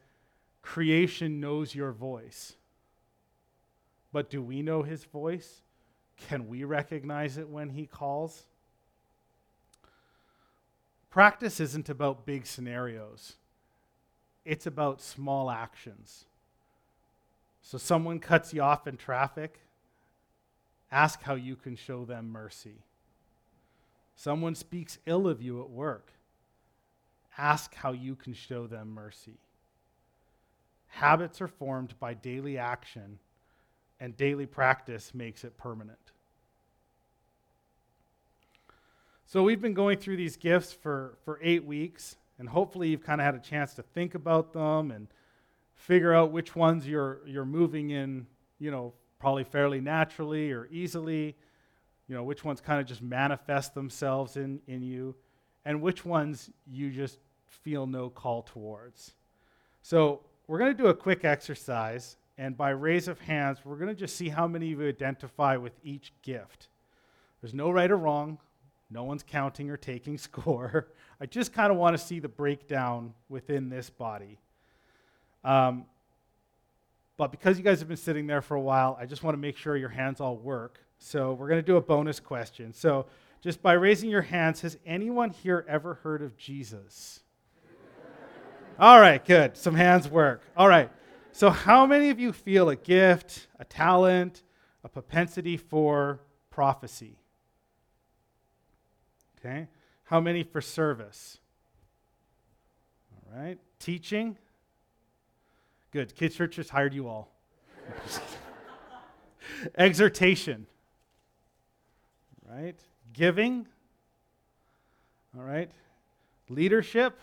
Creation 0.62 1.40
knows 1.40 1.74
your 1.74 1.92
voice. 1.92 2.54
But 4.12 4.30
do 4.30 4.42
we 4.42 4.62
know 4.62 4.82
his 4.82 5.04
voice? 5.04 5.62
Can 6.28 6.48
we 6.48 6.64
recognize 6.64 7.38
it 7.38 7.48
when 7.48 7.70
he 7.70 7.86
calls? 7.86 8.44
Practice 11.10 11.58
isn't 11.58 11.88
about 11.88 12.24
big 12.24 12.46
scenarios, 12.46 13.34
it's 14.44 14.66
about 14.66 15.00
small 15.00 15.50
actions. 15.50 16.24
So, 17.62 17.78
someone 17.78 18.20
cuts 18.20 18.54
you 18.54 18.62
off 18.62 18.86
in 18.86 18.96
traffic, 18.96 19.60
ask 20.90 21.22
how 21.22 21.34
you 21.34 21.56
can 21.56 21.76
show 21.76 22.04
them 22.04 22.30
mercy. 22.30 22.84
Someone 24.16 24.54
speaks 24.54 24.98
ill 25.06 25.26
of 25.26 25.42
you 25.42 25.60
at 25.62 25.70
work, 25.70 26.12
ask 27.36 27.74
how 27.74 27.92
you 27.92 28.14
can 28.14 28.32
show 28.32 28.66
them 28.66 28.90
mercy. 28.90 29.38
Habits 30.88 31.40
are 31.40 31.48
formed 31.48 31.94
by 31.98 32.14
daily 32.14 32.58
action, 32.58 33.18
and 34.00 34.16
daily 34.16 34.46
practice 34.46 35.14
makes 35.14 35.44
it 35.44 35.56
permanent. 35.58 35.98
So, 39.26 39.44
we've 39.44 39.60
been 39.60 39.74
going 39.74 39.98
through 39.98 40.16
these 40.16 40.36
gifts 40.36 40.72
for, 40.72 41.16
for 41.24 41.38
eight 41.42 41.64
weeks, 41.64 42.16
and 42.38 42.48
hopefully, 42.48 42.88
you've 42.88 43.04
kind 43.04 43.20
of 43.20 43.24
had 43.24 43.34
a 43.34 43.38
chance 43.38 43.74
to 43.74 43.82
think 43.82 44.14
about 44.14 44.52
them 44.52 44.90
and 44.90 45.06
figure 45.74 46.12
out 46.12 46.32
which 46.32 46.56
ones 46.56 46.86
you're, 46.86 47.20
you're 47.26 47.44
moving 47.44 47.90
in, 47.90 48.26
you 48.58 48.70
know, 48.70 48.92
probably 49.20 49.44
fairly 49.44 49.80
naturally 49.80 50.50
or 50.50 50.66
easily, 50.70 51.36
you 52.08 52.14
know, 52.14 52.24
which 52.24 52.44
ones 52.44 52.60
kind 52.60 52.80
of 52.80 52.86
just 52.86 53.02
manifest 53.02 53.74
themselves 53.74 54.36
in, 54.36 54.60
in 54.66 54.82
you, 54.82 55.14
and 55.64 55.80
which 55.80 56.04
ones 56.04 56.50
you 56.66 56.90
just 56.90 57.18
feel 57.46 57.86
no 57.86 58.10
call 58.10 58.42
towards. 58.42 59.12
So 59.82 60.20
we're 60.46 60.58
going 60.58 60.76
to 60.76 60.82
do 60.82 60.88
a 60.88 60.94
quick 60.94 61.24
exercise, 61.24 62.16
and 62.40 62.56
by 62.56 62.70
raise 62.70 63.06
of 63.06 63.20
hands, 63.20 63.58
we're 63.66 63.76
going 63.76 63.94
to 63.94 63.94
just 63.94 64.16
see 64.16 64.30
how 64.30 64.48
many 64.48 64.72
of 64.72 64.80
you 64.80 64.88
identify 64.88 65.58
with 65.58 65.74
each 65.84 66.10
gift. 66.22 66.68
There's 67.42 67.52
no 67.52 67.70
right 67.70 67.90
or 67.90 67.98
wrong. 67.98 68.38
No 68.90 69.04
one's 69.04 69.22
counting 69.22 69.68
or 69.68 69.76
taking 69.76 70.16
score. 70.28 70.88
I 71.20 71.26
just 71.26 71.52
kind 71.52 71.70
of 71.70 71.76
want 71.76 71.98
to 71.98 72.02
see 72.02 72.18
the 72.18 72.28
breakdown 72.28 73.12
within 73.28 73.68
this 73.68 73.90
body. 73.90 74.38
Um, 75.44 75.84
but 77.18 77.30
because 77.30 77.58
you 77.58 77.62
guys 77.62 77.78
have 77.80 77.88
been 77.88 77.98
sitting 77.98 78.26
there 78.26 78.40
for 78.40 78.54
a 78.54 78.60
while, 78.60 78.96
I 78.98 79.04
just 79.04 79.22
want 79.22 79.34
to 79.34 79.38
make 79.38 79.58
sure 79.58 79.76
your 79.76 79.90
hands 79.90 80.18
all 80.18 80.38
work. 80.38 80.80
So 80.98 81.34
we're 81.34 81.48
going 81.48 81.60
to 81.60 81.66
do 81.66 81.76
a 81.76 81.82
bonus 81.82 82.20
question. 82.20 82.72
So 82.72 83.04
just 83.42 83.60
by 83.60 83.74
raising 83.74 84.08
your 84.08 84.22
hands, 84.22 84.62
has 84.62 84.78
anyone 84.86 85.28
here 85.28 85.66
ever 85.68 85.92
heard 85.92 86.22
of 86.22 86.38
Jesus? 86.38 87.20
all 88.80 88.98
right, 88.98 89.22
good. 89.22 89.58
Some 89.58 89.74
hands 89.74 90.08
work. 90.08 90.40
All 90.56 90.68
right. 90.68 90.90
So, 91.32 91.50
how 91.50 91.86
many 91.86 92.10
of 92.10 92.18
you 92.18 92.32
feel 92.32 92.68
a 92.68 92.76
gift, 92.76 93.46
a 93.58 93.64
talent, 93.64 94.42
a 94.84 94.88
propensity 94.88 95.56
for 95.56 96.20
prophecy? 96.50 97.18
Okay. 99.38 99.68
How 100.04 100.20
many 100.20 100.42
for 100.42 100.60
service? 100.60 101.38
All 103.14 103.38
right. 103.38 103.58
Teaching? 103.78 104.36
Good. 105.92 106.14
Kids 106.14 106.34
Church 106.34 106.56
has 106.56 106.68
hired 106.68 106.92
you 106.92 107.08
all. 107.08 107.32
Exhortation. 109.78 110.66
Right. 112.48 112.78
Giving. 113.12 113.66
All 115.36 115.44
right. 115.44 115.70
Leadership. 116.48 117.18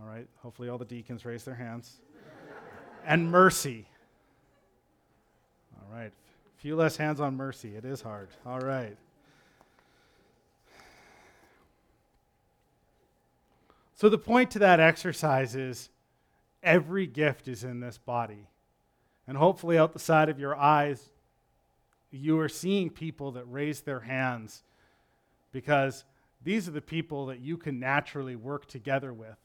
All 0.00 0.08
right. 0.08 0.26
Hopefully, 0.42 0.68
all 0.68 0.78
the 0.78 0.84
deacons 0.84 1.24
raise 1.24 1.44
their 1.44 1.54
hands. 1.54 2.00
and 3.04 3.30
mercy. 3.30 3.86
All 5.76 5.96
right. 5.96 6.12
A 6.12 6.60
few 6.60 6.76
less 6.76 6.96
hands 6.96 7.20
on 7.20 7.36
mercy. 7.36 7.74
It 7.74 7.84
is 7.84 8.00
hard. 8.00 8.28
All 8.46 8.60
right. 8.60 8.96
So, 13.94 14.08
the 14.08 14.18
point 14.18 14.50
to 14.52 14.58
that 14.60 14.80
exercise 14.80 15.54
is 15.54 15.90
every 16.62 17.06
gift 17.06 17.48
is 17.48 17.64
in 17.64 17.80
this 17.80 17.98
body. 17.98 18.46
And 19.26 19.36
hopefully, 19.36 19.76
out 19.76 19.92
the 19.92 19.98
side 19.98 20.28
of 20.28 20.40
your 20.40 20.56
eyes, 20.56 21.10
you 22.10 22.38
are 22.40 22.48
seeing 22.48 22.90
people 22.90 23.32
that 23.32 23.44
raise 23.44 23.82
their 23.82 24.00
hands 24.00 24.62
because 25.52 26.04
these 26.42 26.66
are 26.66 26.72
the 26.72 26.80
people 26.80 27.26
that 27.26 27.40
you 27.40 27.56
can 27.56 27.78
naturally 27.78 28.36
work 28.36 28.66
together 28.66 29.12
with. 29.12 29.36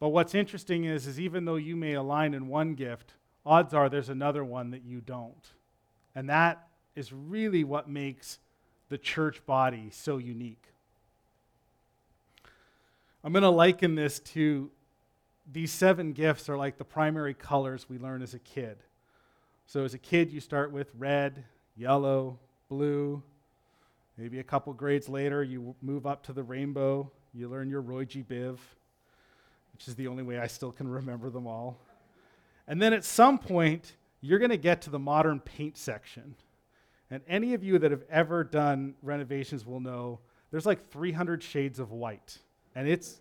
But 0.00 0.08
what's 0.10 0.34
interesting 0.34 0.84
is, 0.84 1.06
is 1.06 1.18
even 1.18 1.44
though 1.44 1.56
you 1.56 1.76
may 1.76 1.94
align 1.94 2.34
in 2.34 2.48
one 2.48 2.74
gift, 2.74 3.14
odds 3.44 3.74
are 3.74 3.88
there's 3.88 4.08
another 4.08 4.44
one 4.44 4.70
that 4.70 4.84
you 4.84 5.00
don't. 5.00 5.46
And 6.14 6.28
that 6.28 6.68
is 6.94 7.12
really 7.12 7.64
what 7.64 7.88
makes 7.88 8.38
the 8.88 8.98
church 8.98 9.44
body 9.44 9.88
so 9.90 10.18
unique. 10.18 10.62
I'm 13.24 13.32
going 13.32 13.42
to 13.42 13.50
liken 13.50 13.94
this 13.94 14.20
to 14.20 14.70
these 15.52 15.72
seven 15.72 16.12
gifts 16.12 16.48
are 16.48 16.56
like 16.56 16.78
the 16.78 16.84
primary 16.84 17.34
colors 17.34 17.86
we 17.88 17.98
learn 17.98 18.22
as 18.22 18.34
a 18.34 18.38
kid. 18.38 18.76
So, 19.66 19.84
as 19.84 19.94
a 19.94 19.98
kid, 19.98 20.30
you 20.30 20.40
start 20.40 20.72
with 20.72 20.90
red, 20.96 21.44
yellow, 21.76 22.38
blue. 22.68 23.22
Maybe 24.16 24.38
a 24.40 24.44
couple 24.44 24.72
grades 24.72 25.08
later, 25.08 25.42
you 25.42 25.74
move 25.82 26.06
up 26.06 26.22
to 26.24 26.32
the 26.32 26.42
rainbow. 26.42 27.10
You 27.34 27.48
learn 27.48 27.68
your 27.68 27.82
Roy 27.82 28.04
G. 28.04 28.24
Biv, 28.28 28.56
which 29.78 29.86
is 29.86 29.94
the 29.94 30.08
only 30.08 30.24
way 30.24 30.40
I 30.40 30.48
still 30.48 30.72
can 30.72 30.88
remember 30.88 31.30
them 31.30 31.46
all. 31.46 31.78
And 32.66 32.82
then 32.82 32.92
at 32.92 33.04
some 33.04 33.38
point, 33.38 33.94
you're 34.20 34.40
going 34.40 34.50
to 34.50 34.56
get 34.56 34.82
to 34.82 34.90
the 34.90 34.98
modern 34.98 35.38
paint 35.38 35.78
section. 35.78 36.34
And 37.12 37.22
any 37.28 37.54
of 37.54 37.62
you 37.62 37.78
that 37.78 37.92
have 37.92 38.02
ever 38.10 38.42
done 38.42 38.94
renovations 39.02 39.64
will 39.64 39.78
know 39.78 40.18
there's 40.50 40.66
like 40.66 40.90
300 40.90 41.42
shades 41.42 41.78
of 41.78 41.92
white 41.92 42.38
and 42.74 42.88
it's 42.88 43.20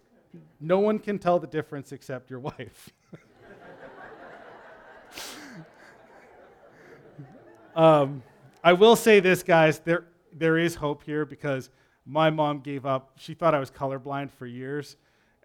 no 0.60 0.80
one 0.80 1.00
can 1.00 1.20
tell 1.20 1.39
the 1.39 1.48
difference 1.48 1.91
except 1.91 2.30
your 2.30 2.39
wife. 2.39 2.89
um, 7.76 8.24
I 8.63 8.74
will 8.74 8.96
say 8.96 9.20
this, 9.20 9.43
guys. 9.43 9.80
There, 9.80 10.06
there 10.34 10.58
is 10.58 10.76
hope 10.76 11.04
here 11.04 11.26
because 11.26 11.70
my 12.06 12.30
mom 12.30 12.60
gave 12.60 12.86
up. 12.86 13.13
She 13.17 13.34
thought 13.34 13.56
I 13.56 13.60
was 13.60 13.72
colorblind 13.72 14.32
for 14.32 14.46
years, 14.46 14.96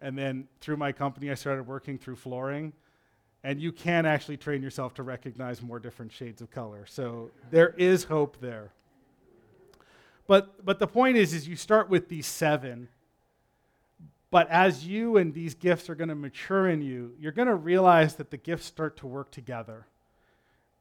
and 0.03 0.19
then 0.19 0.49
through 0.61 0.77
my 0.77 0.93
company, 0.93 1.31
I 1.31 1.35
started 1.35 1.67
working 1.67 1.97
through 1.97 2.17
flooring, 2.17 2.73
and 3.45 3.61
you 3.61 3.73
can 3.73 4.05
actually 4.05 4.37
train 4.37 4.61
yourself 4.61 4.95
to 4.95 5.03
recognize 5.03 5.63
more 5.63 5.79
different 5.79 6.13
shades 6.13 6.43
of 6.43 6.51
color. 6.51 6.85
So 6.87 7.31
there 7.51 7.75
is 7.79 8.05
hope 8.05 8.37
there. 8.41 8.73
But, 10.27 10.65
but 10.65 10.79
the 10.79 10.87
point 10.87 11.17
is, 11.17 11.33
is 11.33 11.49
you 11.49 11.57
start 11.57 11.89
with 11.89 12.09
these 12.09 12.27
seven, 12.27 12.89
but 14.31 14.49
as 14.51 14.87
you 14.87 15.19
and 15.19 15.33
these 15.33 15.55
gifts 15.55 15.89
are 15.89 15.95
going 15.95 16.09
to 16.09 16.15
mature 16.15 16.69
in 16.69 16.83
you, 16.83 17.13
you're 17.21 17.33
going 17.33 17.49
to 17.49 17.55
realize 17.55 18.17
that 18.17 18.31
the 18.31 18.37
gifts 18.37 18.67
start 18.67 18.97
to 18.99 19.07
work 19.07 19.31
together. 19.31 19.87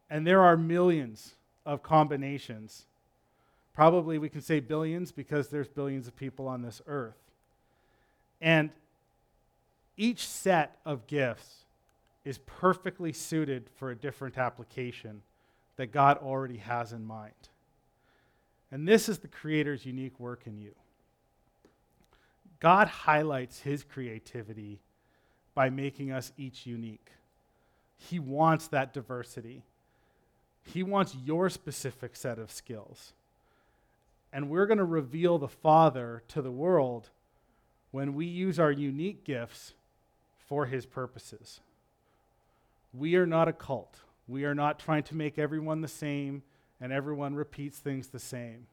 And 0.09 0.25
there 0.25 0.41
are 0.41 0.57
millions 0.57 1.35
of 1.65 1.83
combinations. 1.83 2.85
Probably 3.73 4.17
we 4.17 4.29
can 4.29 4.41
say 4.41 4.59
billions 4.59 5.11
because 5.11 5.49
there's 5.49 5.67
billions 5.67 6.07
of 6.07 6.15
people 6.15 6.47
on 6.47 6.61
this 6.61 6.81
earth. 6.87 7.17
And 8.39 8.71
each 9.97 10.27
set 10.27 10.77
of 10.85 11.07
gifts 11.07 11.65
is 12.23 12.37
perfectly 12.39 13.13
suited 13.13 13.69
for 13.75 13.91
a 13.91 13.95
different 13.95 14.37
application 14.37 15.21
that 15.77 15.91
God 15.91 16.17
already 16.17 16.57
has 16.57 16.93
in 16.93 17.05
mind. 17.05 17.33
And 18.71 18.87
this 18.87 19.09
is 19.09 19.19
the 19.19 19.27
Creator's 19.27 19.85
unique 19.85 20.19
work 20.19 20.41
in 20.45 20.57
you. 20.57 20.73
God 22.59 22.87
highlights 22.87 23.61
his 23.61 23.83
creativity 23.83 24.79
by 25.55 25.69
making 25.69 26.11
us 26.11 26.31
each 26.37 26.65
unique. 26.65 27.09
He 27.97 28.19
wants 28.19 28.67
that 28.67 28.93
diversity. 28.93 29.63
He 30.63 30.83
wants 30.83 31.15
your 31.15 31.49
specific 31.49 32.15
set 32.15 32.37
of 32.37 32.51
skills. 32.51 33.13
And 34.31 34.49
we're 34.49 34.67
going 34.67 34.77
to 34.77 34.83
reveal 34.83 35.37
the 35.37 35.47
Father 35.47 36.23
to 36.29 36.41
the 36.41 36.51
world 36.51 37.09
when 37.89 38.13
we 38.13 38.25
use 38.25 38.59
our 38.59 38.71
unique 38.71 39.23
gifts 39.23 39.73
for 40.51 40.65
his 40.65 40.85
purposes. 40.85 41.61
We 42.93 43.15
are 43.15 43.25
not 43.25 43.47
a 43.47 43.53
cult. 43.53 44.01
We 44.27 44.43
are 44.43 44.53
not 44.53 44.79
trying 44.79 45.03
to 45.03 45.15
make 45.15 45.39
everyone 45.39 45.79
the 45.79 45.87
same 45.87 46.43
and 46.81 46.91
everyone 46.91 47.35
repeats 47.35 47.79
things 47.79 48.09
the 48.09 48.19
same 48.19 48.67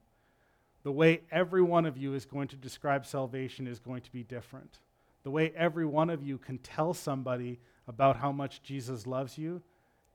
the 0.88 0.92
way 0.92 1.20
every 1.30 1.60
one 1.60 1.84
of 1.84 1.98
you 1.98 2.14
is 2.14 2.24
going 2.24 2.48
to 2.48 2.56
describe 2.56 3.04
salvation 3.04 3.66
is 3.66 3.78
going 3.78 4.00
to 4.00 4.10
be 4.10 4.22
different. 4.22 4.78
The 5.22 5.30
way 5.30 5.52
every 5.54 5.84
one 5.84 6.08
of 6.08 6.22
you 6.22 6.38
can 6.38 6.56
tell 6.56 6.94
somebody 6.94 7.58
about 7.86 8.16
how 8.16 8.32
much 8.32 8.62
Jesus 8.62 9.06
loves 9.06 9.36
you 9.36 9.60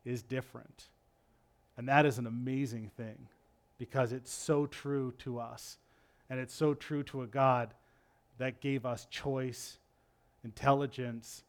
is 0.03 0.23
different. 0.23 0.89
And 1.77 1.87
that 1.89 2.07
is 2.07 2.17
an 2.17 2.25
amazing 2.25 2.89
thing 2.97 3.27
because 3.77 4.13
it's 4.13 4.31
so 4.31 4.65
true 4.65 5.13
to 5.19 5.39
us. 5.39 5.77
And 6.27 6.39
it's 6.39 6.55
so 6.55 6.73
true 6.73 7.03
to 7.03 7.21
a 7.21 7.27
God 7.27 7.73
that 8.39 8.61
gave 8.61 8.83
us 8.83 9.05
choice, 9.11 9.77
intelligence, 10.43 11.43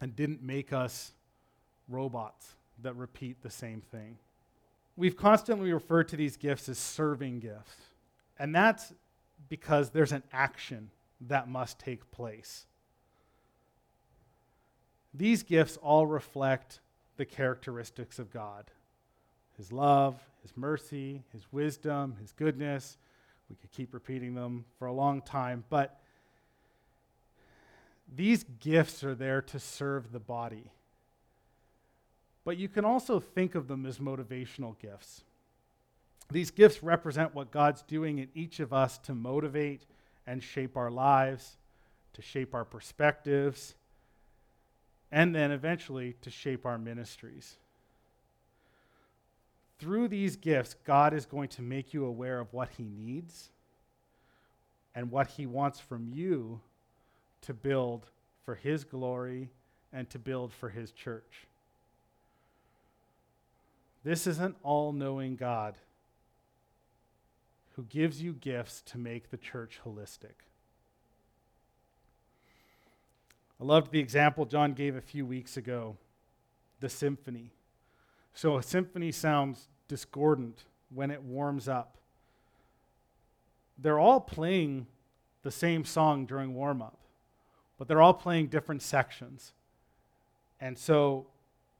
and 0.00 0.16
didn't 0.16 0.42
make 0.42 0.72
us 0.72 1.12
robots 1.88 2.54
that 2.82 2.94
repeat 2.94 3.42
the 3.42 3.50
same 3.50 3.80
thing. 3.80 4.16
We've 4.96 5.16
constantly 5.16 5.72
referred 5.72 6.08
to 6.08 6.16
these 6.16 6.36
gifts 6.36 6.68
as 6.68 6.78
serving 6.78 7.40
gifts. 7.40 7.76
And 8.38 8.54
that's 8.54 8.92
because 9.48 9.90
there's 9.90 10.12
an 10.12 10.22
action 10.32 10.90
that 11.22 11.48
must 11.48 11.78
take 11.78 12.10
place. 12.10 12.66
These 15.12 15.42
gifts 15.42 15.76
all 15.76 16.06
reflect 16.06 16.80
the 17.16 17.24
characteristics 17.24 18.18
of 18.18 18.30
God 18.30 18.70
His 19.56 19.72
love, 19.72 20.18
His 20.42 20.56
mercy, 20.56 21.22
His 21.32 21.42
wisdom, 21.52 22.16
His 22.20 22.32
goodness. 22.32 22.96
We 23.50 23.56
could 23.56 23.72
keep 23.72 23.92
repeating 23.92 24.34
them 24.34 24.64
for 24.78 24.86
a 24.86 24.92
long 24.92 25.20
time, 25.20 25.64
but 25.68 25.99
these 28.14 28.44
gifts 28.44 29.04
are 29.04 29.14
there 29.14 29.42
to 29.42 29.58
serve 29.58 30.12
the 30.12 30.20
body. 30.20 30.70
But 32.44 32.56
you 32.56 32.68
can 32.68 32.84
also 32.84 33.20
think 33.20 33.54
of 33.54 33.68
them 33.68 33.86
as 33.86 33.98
motivational 33.98 34.78
gifts. 34.78 35.22
These 36.30 36.50
gifts 36.50 36.82
represent 36.82 37.34
what 37.34 37.50
God's 37.50 37.82
doing 37.82 38.18
in 38.18 38.28
each 38.34 38.60
of 38.60 38.72
us 38.72 38.98
to 38.98 39.14
motivate 39.14 39.86
and 40.26 40.42
shape 40.42 40.76
our 40.76 40.90
lives, 40.90 41.56
to 42.14 42.22
shape 42.22 42.54
our 42.54 42.64
perspectives, 42.64 43.74
and 45.12 45.34
then 45.34 45.50
eventually 45.50 46.14
to 46.22 46.30
shape 46.30 46.64
our 46.66 46.78
ministries. 46.78 47.56
through 49.80 50.08
these 50.08 50.36
gifts, 50.36 50.74
God 50.84 51.14
is 51.14 51.24
going 51.24 51.48
to 51.48 51.62
make 51.62 51.94
you 51.94 52.04
aware 52.04 52.38
of 52.38 52.52
what 52.52 52.68
He 52.76 52.84
needs 52.84 53.48
and 54.94 55.10
what 55.10 55.26
He 55.26 55.46
wants 55.46 55.80
from 55.80 56.10
you 56.12 56.60
to 57.42 57.54
build 57.54 58.06
for 58.44 58.54
His 58.54 58.84
glory 58.84 59.50
and 59.92 60.08
to 60.10 60.18
build 60.18 60.52
for 60.52 60.68
His 60.68 60.92
church. 60.92 61.46
This 64.02 64.26
is 64.26 64.38
an 64.38 64.54
all 64.62 64.92
knowing 64.92 65.36
God 65.36 65.74
who 67.76 67.82
gives 67.84 68.22
you 68.22 68.32
gifts 68.32 68.82
to 68.82 68.98
make 68.98 69.30
the 69.30 69.36
church 69.36 69.80
holistic. 69.86 70.44
I 73.60 73.64
loved 73.64 73.92
the 73.92 74.00
example 74.00 74.46
John 74.46 74.72
gave 74.72 74.96
a 74.96 75.02
few 75.02 75.26
weeks 75.26 75.56
ago 75.56 75.96
the 76.80 76.88
symphony. 76.88 77.50
So 78.32 78.56
a 78.56 78.62
symphony 78.62 79.12
sounds 79.12 79.68
discordant 79.86 80.64
when 80.94 81.10
it 81.10 81.22
warms 81.22 81.68
up. 81.68 81.96
They're 83.78 83.98
all 83.98 84.20
playing 84.20 84.86
the 85.42 85.50
same 85.50 85.84
song 85.84 86.26
during 86.26 86.54
warm 86.54 86.80
up, 86.82 86.98
but 87.80 87.88
they're 87.88 88.02
all 88.02 88.12
playing 88.12 88.48
different 88.48 88.82
sections. 88.82 89.54
And 90.60 90.76
so 90.76 91.24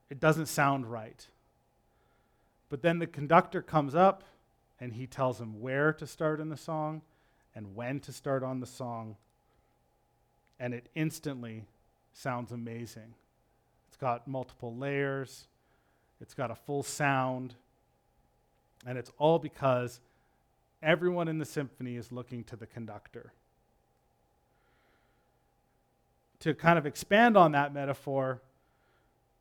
it 0.08 0.18
doesn't 0.18 0.46
sound 0.46 0.90
right. 0.90 1.26
But 2.70 2.80
then 2.80 3.00
the 3.00 3.06
conductor 3.06 3.60
comes 3.60 3.94
up 3.94 4.24
and 4.80 4.94
he 4.94 5.06
tells 5.06 5.36
them 5.36 5.60
where 5.60 5.92
to 5.92 6.06
start 6.06 6.40
in 6.40 6.48
the 6.48 6.56
song 6.56 7.02
and 7.54 7.76
when 7.76 8.00
to 8.00 8.14
start 8.14 8.42
on 8.42 8.60
the 8.60 8.66
song. 8.66 9.16
And 10.58 10.72
it 10.72 10.86
instantly 10.94 11.64
sounds 12.14 12.50
amazing. 12.50 13.12
It's 13.88 13.98
got 13.98 14.26
multiple 14.26 14.74
layers, 14.74 15.48
it's 16.18 16.32
got 16.32 16.50
a 16.50 16.54
full 16.54 16.82
sound, 16.82 17.56
and 18.86 18.96
it's 18.96 19.12
all 19.18 19.38
because 19.38 20.00
everyone 20.82 21.28
in 21.28 21.36
the 21.36 21.44
symphony 21.44 21.96
is 21.96 22.10
looking 22.10 22.42
to 22.44 22.56
the 22.56 22.66
conductor. 22.66 23.34
To 26.40 26.54
kind 26.54 26.78
of 26.78 26.86
expand 26.86 27.36
on 27.36 27.52
that 27.52 27.74
metaphor, 27.74 28.40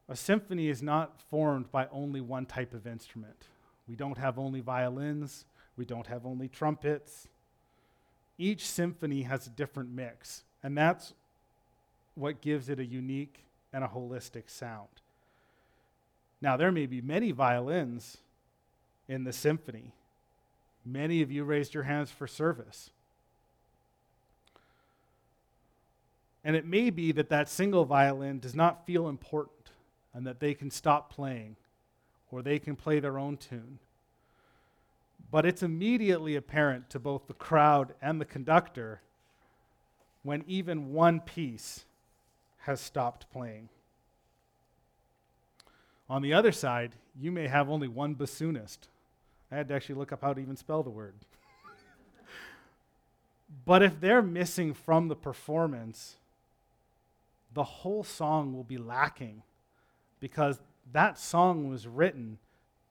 a 0.10 0.16
symphony 0.16 0.68
is 0.68 0.82
not 0.82 1.22
formed 1.30 1.72
by 1.72 1.88
only 1.92 2.20
one 2.20 2.46
type 2.46 2.74
of 2.74 2.86
instrument. 2.86 3.48
We 3.88 3.96
don't 3.96 4.18
have 4.18 4.38
only 4.38 4.60
violins, 4.60 5.46
we 5.78 5.86
don't 5.86 6.08
have 6.08 6.26
only 6.26 6.48
trumpets. 6.48 7.28
Each 8.38 8.66
symphony 8.66 9.24
has 9.24 9.48
a 9.48 9.50
different 9.50 9.92
mix, 9.92 10.44
and 10.62 10.78
that's 10.78 11.14
what 12.16 12.42
gives 12.42 12.70
it 12.70 12.80
a 12.80 12.86
unique 12.86 13.46
and 13.72 13.84
a 13.84 13.88
holistic 13.88 14.50
sound. 14.50 14.90
Now, 16.42 16.58
there 16.58 16.72
may 16.72 16.86
be 16.86 17.02
many 17.02 17.32
violins 17.32 18.18
in 19.08 19.24
the 19.24 19.34
symphony. 19.34 19.94
Many 20.86 21.22
of 21.22 21.32
you 21.32 21.44
raised 21.44 21.74
your 21.74 21.84
hands 21.84 22.12
for 22.12 22.28
service. 22.28 22.92
And 26.44 26.56
it 26.56 26.66
may 26.66 26.90
be 26.90 27.12
that 27.12 27.30
that 27.30 27.50
single 27.50 27.86
violin 27.86 28.40
does 28.40 28.56
not 28.56 28.86
feel 28.86 29.08
important 29.08 29.72
and 30.14 30.26
that 30.26 30.40
they 30.40 30.54
can 30.54 30.72
stop 30.72 31.12
playing 31.12 31.56
or 32.32 32.42
they 32.42 32.60
can 32.60 32.76
play 32.76 33.00
their 33.00 33.20
own 33.20 33.38
tune. 33.38 33.80
But 35.32 35.46
it's 35.46 35.64
immediately 35.64 36.36
apparent 36.36 36.90
to 36.92 37.00
both 37.00 37.28
the 37.28 37.34
crowd 37.34 37.94
and 38.02 38.20
the 38.20 38.26
conductor 38.26 39.02
when 40.24 40.44
even 40.48 40.94
one 40.94 41.20
piece 41.20 41.86
has 42.60 42.82
stopped 42.82 43.30
playing. 43.32 43.70
On 46.10 46.22
the 46.22 46.34
other 46.34 46.52
side, 46.52 46.96
you 47.20 47.32
may 47.32 47.48
have 47.48 47.70
only 47.70 47.88
one 47.88 48.16
bassoonist. 48.16 48.80
I 49.52 49.58
had 49.58 49.68
to 49.70 49.76
actually 49.76 49.96
look 49.96 50.12
up 50.12 50.22
how 50.22 50.34
to 50.34 50.42
even 50.42 50.56
spell 50.56 50.84
the 50.84 50.90
word. 50.90 51.14
but 53.66 53.84
if 53.84 54.00
they're 54.00 54.22
missing 54.22 54.74
from 54.74 55.08
the 55.08 55.16
performance, 55.16 56.18
the 57.54 57.64
whole 57.64 58.04
song 58.04 58.54
will 58.54 58.64
be 58.64 58.78
lacking 58.78 59.44
because 60.20 60.60
that 60.92 61.18
song 61.18 61.70
was 61.70 61.88
written 61.88 62.38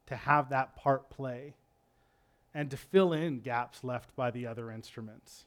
to 0.07 0.17
have 0.17 0.49
that 0.49 0.77
part 0.77 1.11
play 1.11 1.55
and 2.55 2.71
to 2.71 2.77
fill 2.77 3.13
in 3.13 3.41
gaps 3.41 3.85
left 3.85 4.15
by 4.17 4.31
the 4.31 4.47
other 4.47 4.71
instruments. 4.71 5.45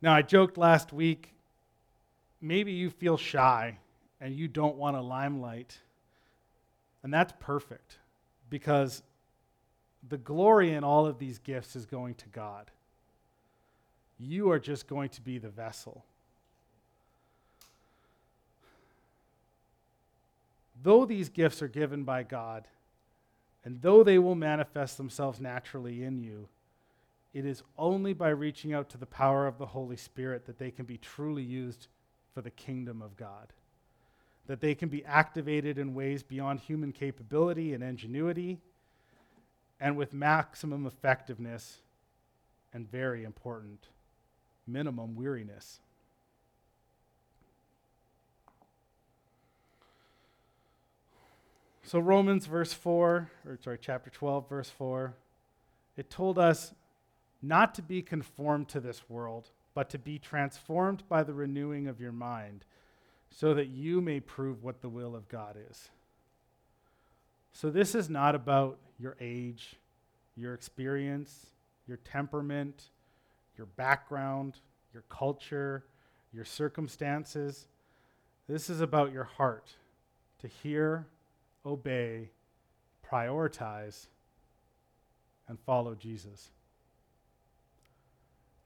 Now, 0.00 0.14
I 0.14 0.22
joked 0.22 0.56
last 0.56 0.92
week 0.92 1.34
maybe 2.40 2.72
you 2.72 2.90
feel 2.90 3.16
shy 3.16 3.78
and 4.20 4.34
you 4.34 4.48
don't 4.48 4.76
want 4.76 4.96
a 4.96 5.00
limelight. 5.00 5.78
And 7.02 7.12
that's 7.12 7.32
perfect 7.40 7.98
because 8.50 9.02
the 10.08 10.18
glory 10.18 10.72
in 10.72 10.84
all 10.84 11.06
of 11.06 11.18
these 11.18 11.38
gifts 11.38 11.76
is 11.76 11.86
going 11.86 12.14
to 12.16 12.28
God. 12.28 12.70
You 14.18 14.50
are 14.50 14.58
just 14.58 14.88
going 14.88 15.10
to 15.10 15.20
be 15.20 15.38
the 15.38 15.48
vessel. 15.48 16.04
Though 20.82 21.04
these 21.04 21.28
gifts 21.28 21.62
are 21.62 21.68
given 21.68 22.04
by 22.04 22.22
God, 22.22 22.66
and 23.64 23.82
though 23.82 24.02
they 24.02 24.18
will 24.18 24.34
manifest 24.34 24.96
themselves 24.96 25.40
naturally 25.40 26.02
in 26.02 26.18
you, 26.18 26.48
it 27.34 27.44
is 27.44 27.62
only 27.76 28.12
by 28.12 28.30
reaching 28.30 28.72
out 28.72 28.88
to 28.90 28.98
the 28.98 29.06
power 29.06 29.46
of 29.46 29.58
the 29.58 29.66
Holy 29.66 29.96
Spirit 29.96 30.46
that 30.46 30.58
they 30.58 30.70
can 30.70 30.86
be 30.86 30.96
truly 30.96 31.42
used 31.42 31.88
for 32.32 32.40
the 32.40 32.50
kingdom 32.50 33.02
of 33.02 33.16
God. 33.16 33.48
That 34.46 34.60
they 34.60 34.74
can 34.74 34.88
be 34.88 35.04
activated 35.04 35.78
in 35.78 35.94
ways 35.94 36.22
beyond 36.22 36.60
human 36.60 36.92
capability 36.92 37.74
and 37.74 37.84
ingenuity, 37.84 38.58
and 39.80 39.96
with 39.96 40.12
maximum 40.14 40.86
effectiveness, 40.86 41.78
and 42.72 42.90
very 42.90 43.24
important, 43.24 43.88
minimum 44.68 45.16
weariness. 45.16 45.80
So, 51.88 51.98
Romans 51.98 52.44
verse 52.44 52.74
4, 52.74 53.30
or 53.46 53.58
sorry, 53.64 53.78
chapter 53.80 54.10
12, 54.10 54.46
verse 54.46 54.68
4, 54.68 55.14
it 55.96 56.10
told 56.10 56.38
us 56.38 56.74
not 57.40 57.74
to 57.76 57.82
be 57.82 58.02
conformed 58.02 58.68
to 58.68 58.80
this 58.80 59.08
world, 59.08 59.48
but 59.74 59.88
to 59.90 59.98
be 59.98 60.18
transformed 60.18 61.02
by 61.08 61.22
the 61.22 61.32
renewing 61.32 61.86
of 61.86 61.98
your 61.98 62.12
mind, 62.12 62.66
so 63.30 63.54
that 63.54 63.68
you 63.68 64.02
may 64.02 64.20
prove 64.20 64.62
what 64.62 64.82
the 64.82 64.88
will 64.90 65.16
of 65.16 65.30
God 65.30 65.56
is. 65.70 65.88
So, 67.54 67.70
this 67.70 67.94
is 67.94 68.10
not 68.10 68.34
about 68.34 68.78
your 68.98 69.16
age, 69.18 69.76
your 70.36 70.52
experience, 70.52 71.46
your 71.86 71.96
temperament, 71.96 72.90
your 73.58 73.66
background, 73.66 74.60
your 74.94 75.02
culture, 75.08 75.84
your 76.32 76.44
circumstances. 76.44 77.66
This 78.48 78.70
is 78.70 78.80
about 78.80 79.12
your 79.12 79.24
heart 79.24 79.70
to 80.40 80.48
hear, 80.48 81.06
obey, 81.66 82.30
prioritize, 83.10 84.06
and 85.48 85.58
follow 85.60 85.94
Jesus. 85.94 86.50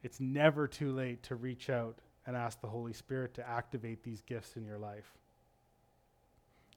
It's 0.03 0.19
never 0.19 0.67
too 0.67 0.91
late 0.91 1.23
to 1.23 1.35
reach 1.35 1.69
out 1.69 1.97
and 2.25 2.35
ask 2.35 2.61
the 2.61 2.67
Holy 2.67 2.93
Spirit 2.93 3.33
to 3.35 3.49
activate 3.49 4.03
these 4.03 4.21
gifts 4.21 4.55
in 4.55 4.65
your 4.65 4.77
life. 4.77 5.11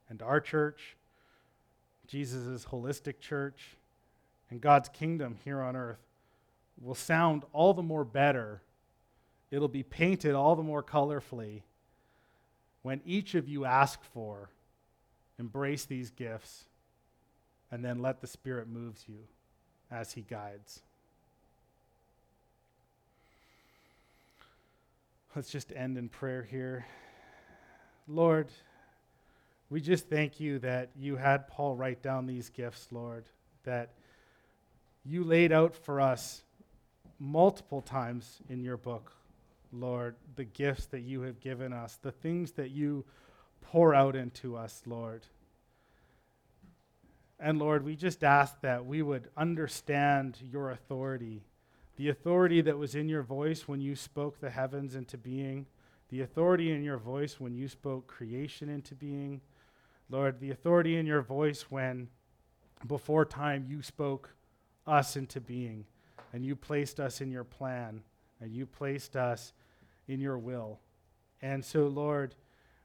And 0.08 0.22
our 0.22 0.40
church, 0.40 0.96
Jesus' 2.06 2.64
holistic 2.64 3.20
church, 3.20 3.76
and 4.50 4.60
God's 4.60 4.88
kingdom 4.88 5.36
here 5.44 5.60
on 5.60 5.74
earth 5.74 5.98
will 6.80 6.94
sound 6.94 7.44
all 7.52 7.74
the 7.74 7.82
more 7.82 8.04
better. 8.04 8.62
It'll 9.50 9.68
be 9.68 9.82
painted 9.82 10.34
all 10.34 10.56
the 10.56 10.62
more 10.62 10.82
colorfully 10.82 11.62
when 12.82 13.00
each 13.04 13.34
of 13.34 13.48
you 13.48 13.64
ask 13.64 14.00
for, 14.14 14.48
embrace 15.40 15.86
these 15.86 16.10
gifts, 16.10 16.66
and 17.70 17.84
then 17.84 18.00
let 18.00 18.20
the 18.20 18.28
Spirit 18.28 18.68
moves 18.68 19.04
you 19.08 19.18
as 19.90 20.12
He 20.12 20.20
guides. 20.20 20.82
Let's 25.34 25.50
just 25.50 25.72
end 25.74 25.98
in 25.98 26.08
prayer 26.08 26.46
here. 26.48 26.86
Lord, 28.06 28.52
we 29.68 29.80
just 29.80 30.08
thank 30.08 30.38
you 30.38 30.60
that 30.60 30.90
you 30.96 31.16
had 31.16 31.48
Paul 31.48 31.74
write 31.74 32.02
down 32.02 32.26
these 32.26 32.50
gifts, 32.50 32.86
Lord, 32.92 33.24
that 33.64 33.90
you 35.04 35.24
laid 35.24 35.50
out 35.50 35.74
for 35.74 36.00
us 36.00 36.42
multiple 37.18 37.80
times 37.80 38.40
in 38.48 38.62
your 38.62 38.76
book, 38.76 39.12
Lord, 39.72 40.16
the 40.36 40.44
gifts 40.44 40.86
that 40.86 41.00
you 41.00 41.22
have 41.22 41.40
given 41.40 41.72
us, 41.72 41.98
the 42.00 42.12
things 42.12 42.52
that 42.52 42.70
you 42.70 43.04
pour 43.60 43.94
out 43.94 44.14
into 44.16 44.56
us, 44.56 44.82
Lord. 44.86 45.26
And 47.38 47.58
Lord, 47.58 47.84
we 47.84 47.96
just 47.96 48.24
ask 48.24 48.60
that 48.62 48.86
we 48.86 49.02
would 49.02 49.28
understand 49.36 50.38
your 50.42 50.70
authority 50.70 51.42
the 51.96 52.10
authority 52.10 52.60
that 52.60 52.78
was 52.78 52.94
in 52.94 53.08
your 53.08 53.22
voice 53.22 53.66
when 53.66 53.80
you 53.80 53.96
spoke 53.96 54.38
the 54.38 54.50
heavens 54.50 54.94
into 54.94 55.16
being, 55.16 55.66
the 56.10 56.20
authority 56.20 56.70
in 56.70 56.84
your 56.84 56.98
voice 56.98 57.40
when 57.40 57.54
you 57.54 57.68
spoke 57.68 58.06
creation 58.06 58.68
into 58.68 58.94
being, 58.94 59.40
Lord, 60.10 60.38
the 60.38 60.50
authority 60.50 60.96
in 60.96 61.06
your 61.06 61.22
voice 61.22 61.62
when 61.70 62.08
before 62.86 63.24
time 63.24 63.64
you 63.66 63.82
spoke 63.82 64.34
us 64.86 65.16
into 65.16 65.40
being 65.40 65.86
and 66.32 66.44
you 66.44 66.56
placed 66.56 67.00
us 67.00 67.20
in 67.20 67.30
your 67.30 67.44
plan 67.44 68.02
and 68.40 68.54
you 68.54 68.66
placed 68.66 69.16
us 69.16 69.52
in 70.08 70.20
your 70.20 70.38
will. 70.38 70.78
And 71.42 71.64
so, 71.64 71.86
Lord, 71.86 72.34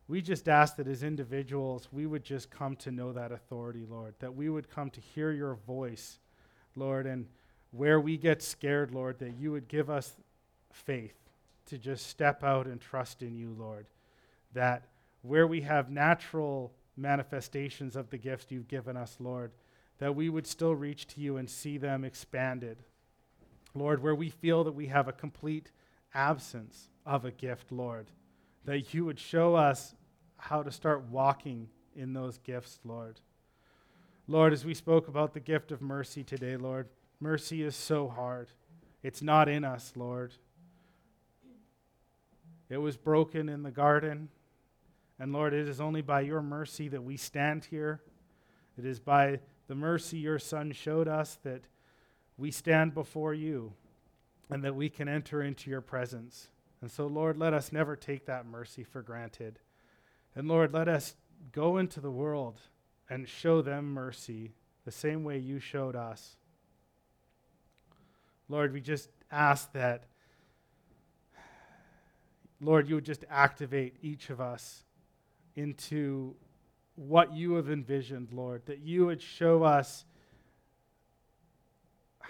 we 0.07 0.21
just 0.21 0.49
ask 0.49 0.75
that 0.75 0.87
as 0.87 1.03
individuals, 1.03 1.87
we 1.91 2.05
would 2.05 2.23
just 2.23 2.49
come 2.49 2.75
to 2.77 2.91
know 2.91 3.13
that 3.13 3.31
authority, 3.31 3.85
Lord, 3.89 4.13
that 4.19 4.35
we 4.35 4.49
would 4.49 4.69
come 4.69 4.89
to 4.91 5.01
hear 5.01 5.31
your 5.31 5.55
voice, 5.55 6.19
Lord, 6.75 7.05
and 7.05 7.27
where 7.71 7.99
we 7.99 8.17
get 8.17 8.41
scared, 8.41 8.93
Lord, 8.93 9.19
that 9.19 9.35
you 9.39 9.51
would 9.51 9.67
give 9.67 9.89
us 9.89 10.13
faith 10.71 11.15
to 11.67 11.77
just 11.77 12.07
step 12.07 12.43
out 12.43 12.65
and 12.65 12.81
trust 12.81 13.21
in 13.21 13.35
you, 13.35 13.55
Lord. 13.57 13.87
That 14.53 14.83
where 15.21 15.47
we 15.47 15.61
have 15.61 15.89
natural 15.89 16.73
manifestations 16.97 17.95
of 17.95 18.09
the 18.09 18.17
gifts 18.17 18.47
you've 18.49 18.67
given 18.67 18.97
us, 18.97 19.15
Lord, 19.19 19.51
that 19.99 20.15
we 20.15 20.29
would 20.29 20.47
still 20.47 20.75
reach 20.75 21.07
to 21.07 21.21
you 21.21 21.37
and 21.37 21.49
see 21.49 21.77
them 21.77 22.03
expanded. 22.03 22.83
Lord, 23.73 24.03
where 24.03 24.15
we 24.15 24.29
feel 24.29 24.63
that 24.63 24.73
we 24.73 24.87
have 24.87 25.07
a 25.07 25.13
complete 25.13 25.71
absence 26.13 26.89
of 27.05 27.25
a 27.25 27.31
gift, 27.31 27.71
Lord, 27.71 28.07
that 28.65 28.93
you 28.93 29.05
would 29.05 29.19
show 29.19 29.55
us 29.55 29.95
how 30.37 30.63
to 30.63 30.71
start 30.71 31.05
walking 31.09 31.69
in 31.95 32.13
those 32.13 32.37
gifts, 32.39 32.79
Lord. 32.83 33.19
Lord, 34.27 34.53
as 34.53 34.65
we 34.65 34.73
spoke 34.73 35.07
about 35.07 35.33
the 35.33 35.39
gift 35.39 35.71
of 35.71 35.81
mercy 35.81 36.23
today, 36.23 36.57
Lord, 36.57 36.87
mercy 37.19 37.63
is 37.63 37.75
so 37.75 38.07
hard. 38.07 38.49
It's 39.03 39.21
not 39.21 39.49
in 39.49 39.63
us, 39.63 39.93
Lord. 39.95 40.33
It 42.69 42.77
was 42.77 42.97
broken 42.97 43.49
in 43.49 43.63
the 43.63 43.71
garden. 43.71 44.29
And 45.19 45.33
Lord, 45.33 45.53
it 45.53 45.67
is 45.67 45.81
only 45.81 46.01
by 46.01 46.21
your 46.21 46.41
mercy 46.41 46.87
that 46.87 47.03
we 47.03 47.17
stand 47.17 47.65
here. 47.65 48.01
It 48.77 48.85
is 48.85 48.99
by 48.99 49.39
the 49.67 49.75
mercy 49.75 50.17
your 50.17 50.39
Son 50.39 50.71
showed 50.71 51.07
us 51.07 51.37
that 51.43 51.63
we 52.41 52.49
stand 52.49 52.95
before 52.95 53.35
you 53.35 53.71
and 54.49 54.63
that 54.63 54.75
we 54.75 54.89
can 54.89 55.07
enter 55.07 55.43
into 55.43 55.69
your 55.69 55.79
presence. 55.79 56.47
And 56.81 56.89
so, 56.89 57.05
Lord, 57.05 57.37
let 57.37 57.53
us 57.53 57.71
never 57.71 57.95
take 57.95 58.25
that 58.25 58.47
mercy 58.47 58.83
for 58.83 59.03
granted. 59.03 59.59
And 60.35 60.47
Lord, 60.47 60.73
let 60.73 60.87
us 60.87 61.13
go 61.51 61.77
into 61.77 62.01
the 62.01 62.09
world 62.09 62.59
and 63.07 63.29
show 63.29 63.61
them 63.61 63.93
mercy 63.93 64.55
the 64.85 64.91
same 64.91 65.23
way 65.23 65.37
you 65.37 65.59
showed 65.59 65.95
us. 65.95 66.35
Lord, 68.49 68.73
we 68.73 68.81
just 68.81 69.09
ask 69.31 69.71
that, 69.73 70.05
Lord, 72.59 72.89
you 72.89 72.95
would 72.95 73.05
just 73.05 73.23
activate 73.29 73.97
each 74.01 74.31
of 74.31 74.41
us 74.41 74.83
into 75.55 76.33
what 76.95 77.35
you 77.35 77.53
have 77.53 77.69
envisioned, 77.69 78.33
Lord, 78.33 78.65
that 78.65 78.79
you 78.79 79.05
would 79.05 79.21
show 79.21 79.61
us 79.61 80.05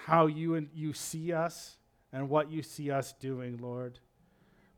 how 0.06 0.26
you, 0.28 0.56
and 0.56 0.70
you 0.74 0.94
see 0.94 1.32
us 1.32 1.78
and 2.12 2.30
what 2.30 2.52
you 2.52 2.62
see 2.62 2.92
us 2.92 3.14
doing, 3.14 3.58
Lord. 3.58 4.00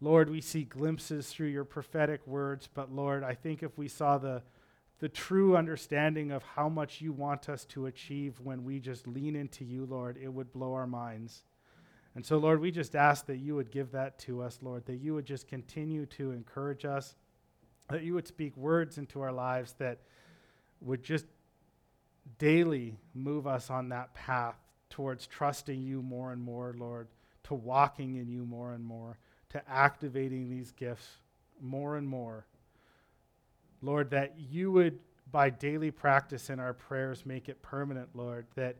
Lord, 0.02 0.30
we 0.30 0.42
see 0.42 0.64
glimpses 0.64 1.30
through 1.30 1.48
your 1.48 1.64
prophetic 1.64 2.26
words, 2.28 2.68
but 2.74 2.92
Lord, 2.92 3.24
I 3.24 3.34
think 3.34 3.64
if 3.64 3.78
we 3.78 3.88
saw 3.88 4.18
the, 4.18 4.44
the 5.00 5.08
true 5.08 5.56
understanding 5.56 6.32
of 6.32 6.44
how 6.44 6.68
much 6.68 7.00
you 7.00 7.14
want 7.14 7.48
us 7.48 7.64
to 7.66 7.86
achieve 7.86 8.40
when 8.42 8.66
we 8.66 8.80
just 8.80 9.08
lean 9.08 9.36
into 9.36 9.64
you, 9.64 9.86
Lord, 9.86 10.18
it 10.22 10.28
would 10.28 10.52
blow 10.52 10.74
our 10.74 10.88
minds. 10.88 11.44
And 12.16 12.26
so, 12.26 12.38
Lord, 12.38 12.60
we 12.60 12.70
just 12.70 12.96
ask 12.96 13.26
that 13.28 13.38
you 13.38 13.56
would 13.56 13.72
give 13.72 13.92
that 13.94 14.20
to 14.20 14.42
us, 14.42 14.60
Lord, 14.62 14.86
that 14.86 14.98
you 14.98 15.14
would 15.14 15.26
just 15.26 15.48
continue 15.48 16.06
to 16.08 16.32
encourage 16.32 16.86
us, 16.86 17.16
that 17.90 18.04
you 18.04 18.14
would 18.14 18.28
speak 18.28 18.56
words 18.58 18.98
into 18.98 19.22
our 19.22 19.32
lives 19.32 19.74
that 19.80 20.00
would 20.82 21.02
just 21.02 21.26
daily 22.38 22.98
move 23.14 23.48
us 23.48 23.70
on 23.70 23.90
that 23.90 24.14
path 24.14 24.63
towards 24.94 25.26
trusting 25.26 25.82
you 25.82 26.04
more 26.04 26.32
and 26.32 26.40
more, 26.40 26.76
Lord, 26.78 27.08
to 27.46 27.56
walking 27.56 28.18
in 28.18 28.30
you 28.30 28.46
more 28.46 28.74
and 28.74 28.86
more 28.86 29.18
to 29.50 29.62
activating 29.68 30.50
these 30.50 30.72
gifts 30.72 31.18
more 31.60 31.98
and 31.98 32.08
more. 32.08 32.46
Lord, 33.82 34.12
that 34.12 34.36
you 34.38 34.72
would, 34.72 35.00
by 35.32 35.50
daily 35.50 35.90
practice 35.90 36.52
in 36.52 36.60
our 36.60 36.74
prayers, 36.74 37.26
make 37.26 37.50
it 37.50 37.64
permanent, 37.64 38.10
Lord, 38.14 38.46
that, 38.54 38.76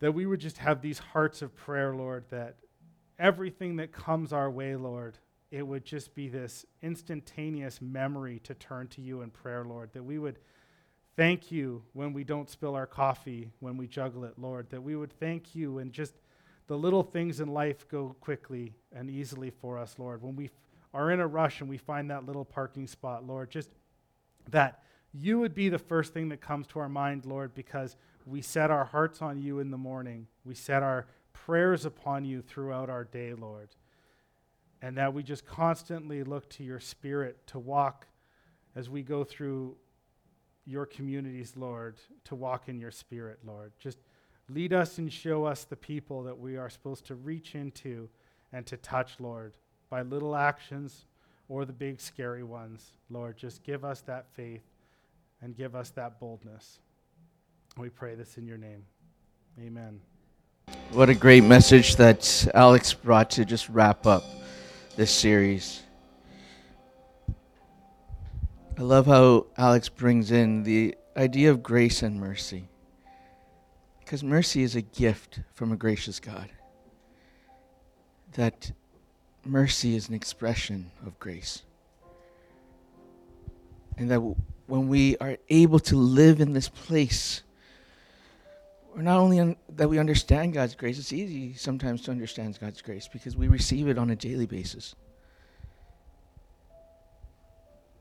that 0.00 0.12
we 0.12 0.26
would 0.26 0.40
just 0.40 0.58
have 0.58 0.82
these 0.82 0.98
hearts 0.98 1.40
of 1.40 1.56
prayer, 1.56 1.94
Lord, 1.94 2.24
that 2.28 2.56
everything 3.18 3.76
that 3.76 3.90
comes 3.90 4.34
our 4.34 4.50
way, 4.50 4.76
Lord, 4.76 5.16
it 5.50 5.66
would 5.66 5.86
just 5.86 6.14
be 6.14 6.28
this 6.28 6.66
instantaneous 6.82 7.80
memory 7.80 8.40
to 8.40 8.52
turn 8.52 8.88
to 8.88 9.00
you 9.00 9.22
in 9.22 9.30
prayer, 9.30 9.64
Lord, 9.64 9.90
that 9.94 10.04
we 10.04 10.18
would 10.18 10.38
thank 11.18 11.50
you 11.50 11.82
when 11.94 12.12
we 12.12 12.22
don't 12.22 12.48
spill 12.48 12.76
our 12.76 12.86
coffee, 12.86 13.50
when 13.58 13.76
we 13.76 13.88
juggle 13.88 14.22
it, 14.22 14.34
Lord, 14.38 14.70
that 14.70 14.80
we 14.80 14.94
would 14.94 15.12
thank 15.18 15.52
you 15.52 15.78
and 15.78 15.92
just 15.92 16.14
the 16.68 16.78
little 16.78 17.02
things 17.02 17.40
in 17.40 17.48
life 17.48 17.88
go 17.88 18.14
quickly 18.20 18.72
and 18.92 19.10
easily 19.10 19.50
for 19.50 19.78
us, 19.78 19.96
Lord. 19.98 20.22
When 20.22 20.36
we 20.36 20.44
f- 20.44 20.50
are 20.94 21.10
in 21.10 21.18
a 21.18 21.26
rush 21.26 21.60
and 21.60 21.68
we 21.68 21.76
find 21.76 22.08
that 22.12 22.24
little 22.24 22.44
parking 22.44 22.86
spot, 22.86 23.26
Lord, 23.26 23.50
just 23.50 23.68
that 24.48 24.84
you 25.12 25.40
would 25.40 25.56
be 25.56 25.68
the 25.68 25.78
first 25.78 26.14
thing 26.14 26.28
that 26.28 26.40
comes 26.40 26.68
to 26.68 26.78
our 26.78 26.88
mind, 26.88 27.26
Lord, 27.26 27.52
because 27.52 27.96
we 28.24 28.40
set 28.40 28.70
our 28.70 28.84
hearts 28.84 29.20
on 29.20 29.42
you 29.42 29.58
in 29.58 29.72
the 29.72 29.76
morning. 29.76 30.28
We 30.44 30.54
set 30.54 30.84
our 30.84 31.08
prayers 31.32 31.84
upon 31.84 32.26
you 32.26 32.42
throughout 32.42 32.88
our 32.90 33.02
day, 33.02 33.34
Lord. 33.34 33.70
And 34.80 34.96
that 34.98 35.12
we 35.14 35.24
just 35.24 35.44
constantly 35.44 36.22
look 36.22 36.48
to 36.50 36.62
your 36.62 36.78
spirit 36.78 37.44
to 37.48 37.58
walk 37.58 38.06
as 38.76 38.88
we 38.88 39.02
go 39.02 39.24
through 39.24 39.74
your 40.68 40.84
communities, 40.86 41.54
Lord, 41.56 41.96
to 42.24 42.34
walk 42.34 42.68
in 42.68 42.78
your 42.78 42.90
spirit, 42.90 43.38
Lord. 43.44 43.72
Just 43.78 43.98
Lead 44.50 44.72
us 44.72 44.96
and 44.96 45.12
show 45.12 45.44
us 45.44 45.64
the 45.64 45.76
people 45.76 46.22
that 46.22 46.38
we 46.38 46.56
are 46.56 46.70
supposed 46.70 47.04
to 47.06 47.14
reach 47.14 47.54
into 47.54 48.08
and 48.52 48.64
to 48.66 48.78
touch, 48.78 49.16
Lord, 49.20 49.58
by 49.90 50.00
little 50.00 50.34
actions 50.34 51.04
or 51.50 51.66
the 51.66 51.72
big 51.72 52.00
scary 52.00 52.42
ones. 52.42 52.92
Lord, 53.10 53.36
just 53.36 53.62
give 53.62 53.84
us 53.84 54.00
that 54.02 54.26
faith 54.32 54.62
and 55.42 55.54
give 55.54 55.74
us 55.74 55.90
that 55.90 56.18
boldness. 56.18 56.78
We 57.76 57.90
pray 57.90 58.14
this 58.14 58.38
in 58.38 58.46
your 58.46 58.56
name. 58.56 58.84
Amen. 59.60 60.00
What 60.92 61.10
a 61.10 61.14
great 61.14 61.44
message 61.44 61.96
that 61.96 62.48
Alex 62.54 62.94
brought 62.94 63.30
to 63.32 63.44
just 63.44 63.68
wrap 63.68 64.06
up 64.06 64.24
this 64.96 65.10
series. 65.10 65.82
I 68.78 68.82
love 68.82 69.06
how 69.06 69.46
Alex 69.56 69.88
brings 69.88 70.30
in 70.30 70.62
the 70.62 70.94
idea 71.16 71.50
of 71.50 71.64
grace 71.64 72.00
and 72.00 72.20
mercy. 72.20 72.68
Because 73.98 74.22
mercy 74.22 74.62
is 74.62 74.76
a 74.76 74.82
gift 74.82 75.40
from 75.52 75.72
a 75.72 75.76
gracious 75.76 76.20
God. 76.20 76.48
That 78.34 78.70
mercy 79.44 79.96
is 79.96 80.08
an 80.08 80.14
expression 80.14 80.92
of 81.04 81.18
grace. 81.18 81.64
And 83.96 84.08
that 84.12 84.18
w- 84.18 84.36
when 84.68 84.86
we 84.86 85.16
are 85.16 85.38
able 85.48 85.80
to 85.80 85.96
live 85.96 86.40
in 86.40 86.52
this 86.52 86.68
place, 86.68 87.42
we're 88.94 89.02
not 89.02 89.18
only 89.18 89.40
un- 89.40 89.56
that 89.70 89.88
we 89.88 89.98
understand 89.98 90.52
God's 90.52 90.76
grace, 90.76 91.00
it's 91.00 91.12
easy 91.12 91.52
sometimes 91.54 92.02
to 92.02 92.12
understand 92.12 92.56
God's 92.60 92.80
grace 92.80 93.08
because 93.12 93.36
we 93.36 93.48
receive 93.48 93.88
it 93.88 93.98
on 93.98 94.10
a 94.10 94.16
daily 94.16 94.46
basis. 94.46 94.94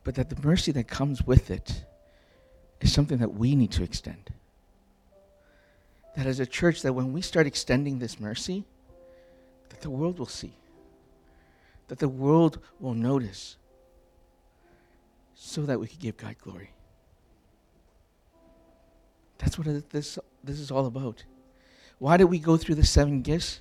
But 0.07 0.15
that 0.15 0.29
the 0.29 0.41
mercy 0.41 0.71
that 0.71 0.87
comes 0.87 1.27
with 1.27 1.51
it 1.51 1.83
is 2.79 2.93
something 2.93 3.17
that 3.17 3.33
we 3.33 3.57
need 3.57 3.73
to 3.73 3.83
extend. 3.83 4.31
That 6.15 6.25
as 6.25 6.39
a 6.39 6.45
church 6.45 6.81
that 6.83 6.93
when 6.93 7.11
we 7.11 7.21
start 7.21 7.45
extending 7.45 7.99
this 7.99 8.17
mercy 8.17 8.63
that 9.67 9.81
the 9.81 9.89
world 9.89 10.17
will 10.17 10.25
see 10.25 10.53
that 11.89 11.99
the 11.99 12.07
world 12.07 12.59
will 12.79 12.93
notice 12.93 13.57
so 15.35 15.63
that 15.63 15.77
we 15.77 15.87
can 15.87 15.99
give 15.99 16.15
god 16.15 16.37
glory. 16.41 16.71
That's 19.39 19.57
what 19.57 19.89
this, 19.89 20.17
this 20.41 20.59
is 20.61 20.71
all 20.71 20.85
about. 20.85 21.25
Why 21.99 22.15
did 22.15 22.25
we 22.25 22.39
go 22.39 22.55
through 22.55 22.75
the 22.75 22.85
seven 22.85 23.23
gifts? 23.23 23.59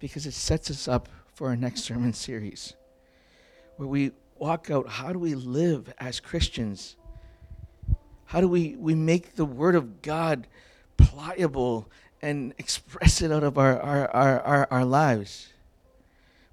Because 0.00 0.26
it 0.26 0.34
sets 0.34 0.72
us 0.72 0.88
up 0.88 1.08
for 1.34 1.46
our 1.46 1.56
next 1.56 1.82
sermon 1.82 2.14
series 2.14 2.74
where 3.76 3.86
we 3.86 4.10
walk 4.40 4.70
out 4.70 4.88
how 4.88 5.12
do 5.12 5.18
we 5.18 5.34
live 5.34 5.92
as 5.98 6.20
christians 6.20 6.96
how 8.26 8.40
do 8.40 8.48
we, 8.48 8.76
we 8.76 8.94
make 8.94 9.36
the 9.36 9.44
word 9.44 9.74
of 9.74 10.02
god 10.02 10.46
pliable 10.96 11.90
and 12.20 12.52
express 12.58 13.22
it 13.22 13.32
out 13.32 13.44
of 13.44 13.58
our, 13.58 13.80
our, 13.80 14.10
our, 14.10 14.40
our, 14.40 14.68
our 14.70 14.84
lives. 14.84 15.48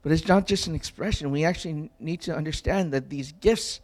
But 0.01 0.11
it's 0.11 0.27
not 0.27 0.45
just 0.45 0.67
an 0.67 0.75
expression. 0.75 1.31
We 1.31 1.43
actually 1.43 1.89
need 1.99 2.21
to 2.21 2.36
understand 2.36 2.93
that 2.93 3.09
these 3.09 3.31
gifts 3.31 3.81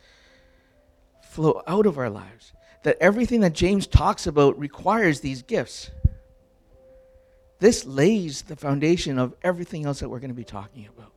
flow 1.24 1.64
out 1.66 1.86
of 1.86 1.98
our 1.98 2.10
lives. 2.10 2.54
That 2.84 2.98
everything 3.00 3.42
that 3.42 3.54
James 3.54 3.88
talks 3.88 4.28
about 4.28 4.58
requires 4.60 5.22
these 5.22 5.42
gifts. 5.42 5.90
This 7.60 7.86
lays 7.86 8.44
the 8.44 8.56
foundation 8.56 9.18
of 9.18 9.36
everything 9.44 9.86
else 9.86 10.00
that 10.00 10.10
we're 10.10 10.20
going 10.20 10.30
to 10.30 10.36
be 10.36 10.44
talking 10.44 10.88
about. 10.88 11.12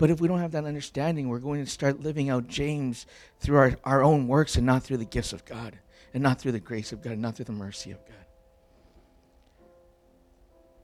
But 0.00 0.08
if 0.08 0.18
we 0.18 0.28
don't 0.28 0.40
have 0.40 0.52
that 0.52 0.64
understanding, 0.64 1.28
we're 1.28 1.40
going 1.40 1.62
to 1.62 1.70
start 1.70 2.00
living 2.00 2.30
out 2.30 2.48
James 2.48 3.04
through 3.38 3.58
our, 3.58 3.76
our 3.84 4.02
own 4.02 4.28
works 4.28 4.56
and 4.56 4.64
not 4.64 4.82
through 4.82 4.96
the 4.96 5.04
gifts 5.04 5.34
of 5.34 5.44
God, 5.44 5.78
and 6.14 6.22
not 6.22 6.40
through 6.40 6.52
the 6.52 6.58
grace 6.58 6.90
of 6.90 7.02
God, 7.02 7.12
and 7.12 7.20
not 7.20 7.36
through 7.36 7.44
the 7.44 7.52
mercy 7.52 7.90
of 7.90 7.98
God. 8.06 8.24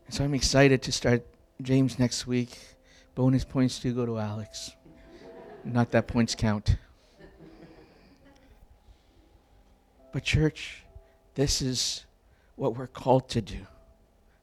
And 0.05 0.15
so 0.15 0.23
I'm 0.23 0.35
excited 0.35 0.83
to 0.83 0.93
start 0.93 1.25
James 1.63 1.99
next 1.99 2.27
week. 2.27 2.59
Bonus 3.15 3.43
points 3.43 3.81
do 3.81 3.95
go 3.95 4.05
to 4.05 4.19
Alex. 4.19 4.73
Not 5.65 5.93
that 5.93 6.09
points 6.09 6.35
count. 6.35 6.77
But, 10.13 10.25
church, 10.25 10.83
this 11.37 11.63
is 11.63 12.05
what 12.57 12.77
we're 12.77 12.87
called 12.87 13.31
to 13.31 13.41
do. 13.41 13.67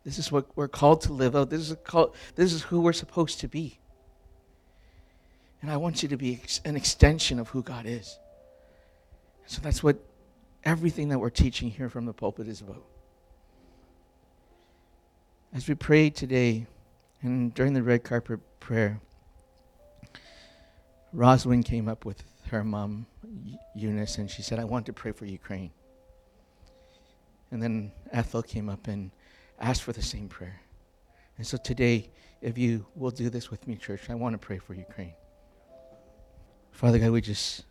This 0.03 0.17
is 0.17 0.31
what 0.31 0.47
we're 0.57 0.67
called 0.67 1.01
to 1.01 1.13
live 1.13 1.35
out. 1.35 1.51
This 1.51 1.69
is, 1.69 1.77
call, 1.83 2.15
this 2.33 2.53
is 2.53 2.63
who 2.63 2.81
we're 2.81 2.91
supposed 2.91 3.39
to 3.41 3.47
be. 3.47 3.77
And 5.63 5.71
I 5.71 5.77
want 5.77 6.03
you 6.03 6.09
to 6.09 6.17
be 6.17 6.41
an 6.65 6.75
extension 6.75 7.39
of 7.39 7.47
who 7.47 7.63
God 7.63 7.85
is. 7.85 8.19
So 9.45 9.61
that's 9.61 9.81
what 9.81 9.97
everything 10.65 11.07
that 11.07 11.19
we're 11.19 11.29
teaching 11.29 11.71
here 11.71 11.87
from 11.87 12.05
the 12.05 12.11
pulpit 12.11 12.49
is 12.49 12.59
about. 12.59 12.83
As 15.53 15.65
we 15.69 15.75
pray 15.75 16.09
today 16.09 16.67
and 17.21 17.53
during 17.53 17.71
the 17.71 17.81
red 17.81 18.03
carpet 18.03 18.41
prayer, 18.59 18.99
Rosalind 21.13 21.63
came 21.63 21.87
up 21.87 22.03
with 22.03 22.21
her 22.49 22.65
mom, 22.65 23.05
Eunice, 23.73 24.17
and 24.17 24.29
she 24.29 24.41
said, 24.41 24.59
I 24.59 24.65
want 24.65 24.85
to 24.87 24.93
pray 24.93 25.13
for 25.13 25.25
Ukraine. 25.25 25.71
And 27.51 27.63
then 27.63 27.93
Ethel 28.11 28.43
came 28.43 28.67
up 28.67 28.87
and 28.89 29.11
asked 29.61 29.83
for 29.83 29.93
the 29.93 30.01
same 30.01 30.27
prayer. 30.27 30.59
And 31.37 31.47
so 31.47 31.55
today, 31.55 32.09
if 32.41 32.57
you 32.57 32.85
will 32.95 33.11
do 33.11 33.29
this 33.29 33.49
with 33.49 33.65
me, 33.65 33.77
church, 33.77 34.09
I 34.09 34.15
want 34.15 34.33
to 34.33 34.39
pray 34.39 34.57
for 34.57 34.73
Ukraine. 34.73 35.13
Father 36.73 36.99
God, 36.99 37.11
we 37.11 37.21
just 37.21 37.63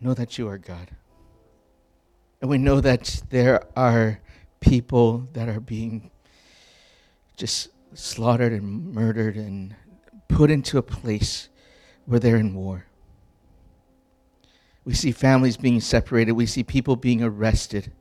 know 0.00 0.12
that 0.12 0.36
you 0.36 0.48
are 0.48 0.58
God. 0.58 0.90
And 2.40 2.50
we 2.50 2.58
know 2.58 2.80
that 2.80 3.22
there 3.30 3.66
are 3.76 4.20
people 4.60 5.28
that 5.32 5.48
are 5.48 5.60
being 5.60 6.10
just 7.36 7.68
slaughtered 7.94 8.52
and 8.52 8.92
murdered 8.92 9.36
and 9.36 9.74
put 10.28 10.50
into 10.50 10.78
a 10.78 10.82
place 10.82 11.48
where 12.06 12.18
they're 12.18 12.36
in 12.36 12.54
war. 12.54 12.86
We 14.84 14.94
see 14.94 15.12
families 15.12 15.56
being 15.56 15.80
separated. 15.80 16.32
We 16.32 16.46
see 16.46 16.64
people 16.64 16.96
being 16.96 17.22
arrested. 17.22 17.92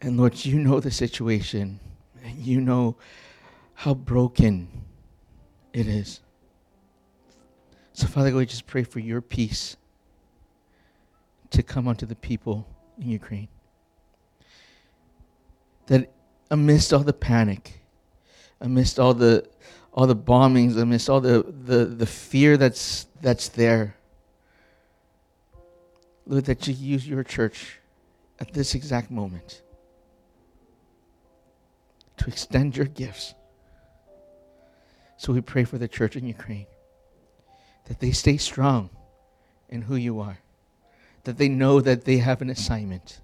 And 0.00 0.16
Lord, 0.16 0.44
you 0.44 0.58
know 0.58 0.78
the 0.80 0.90
situation, 0.90 1.80
and 2.22 2.38
you 2.38 2.60
know 2.60 2.96
how 3.74 3.94
broken 3.94 4.84
it 5.72 5.88
is. 5.88 6.20
So, 8.00 8.06
Father 8.06 8.30
God, 8.30 8.38
we 8.38 8.46
just 8.46 8.66
pray 8.66 8.82
for 8.82 8.98
your 8.98 9.20
peace 9.20 9.76
to 11.50 11.62
come 11.62 11.86
onto 11.86 12.06
the 12.06 12.14
people 12.14 12.66
in 12.98 13.10
Ukraine. 13.10 13.48
That 15.88 16.10
amidst 16.50 16.94
all 16.94 17.00
the 17.00 17.12
panic, 17.12 17.82
amidst 18.58 18.98
all 18.98 19.12
the 19.12 19.46
all 19.92 20.06
the 20.06 20.16
bombings, 20.16 20.78
amidst 20.78 21.10
all 21.10 21.20
the, 21.20 21.44
the, 21.66 21.84
the 21.84 22.06
fear 22.06 22.56
that's 22.56 23.06
that's 23.20 23.50
there, 23.50 23.96
Lord, 26.24 26.46
that 26.46 26.66
you 26.66 26.72
use 26.72 27.06
your 27.06 27.22
church 27.22 27.80
at 28.38 28.54
this 28.54 28.74
exact 28.74 29.10
moment 29.10 29.60
to 32.16 32.28
extend 32.28 32.78
your 32.78 32.86
gifts. 32.86 33.34
So 35.18 35.34
we 35.34 35.42
pray 35.42 35.64
for 35.64 35.76
the 35.76 35.86
church 35.86 36.16
in 36.16 36.24
Ukraine 36.24 36.66
that 37.90 37.98
they 37.98 38.12
stay 38.12 38.36
strong 38.36 38.88
in 39.68 39.82
who 39.82 39.96
you 39.96 40.20
are, 40.20 40.38
that 41.24 41.38
they 41.38 41.48
know 41.48 41.80
that 41.80 42.04
they 42.04 42.18
have 42.18 42.40
an 42.40 42.48
assignment, 42.48 43.20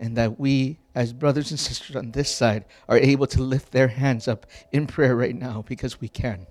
and 0.00 0.16
that 0.16 0.40
we, 0.40 0.78
as 0.94 1.12
brothers 1.12 1.50
and 1.50 1.60
sisters 1.60 1.94
on 1.94 2.12
this 2.12 2.34
side, 2.34 2.64
are 2.88 2.96
able 2.96 3.26
to 3.26 3.42
lift 3.42 3.72
their 3.72 3.88
hands 3.88 4.26
up 4.26 4.46
in 4.72 4.86
prayer 4.86 5.14
right 5.14 5.36
now 5.36 5.66
because 5.68 6.00
we 6.00 6.08
can. 6.08 6.46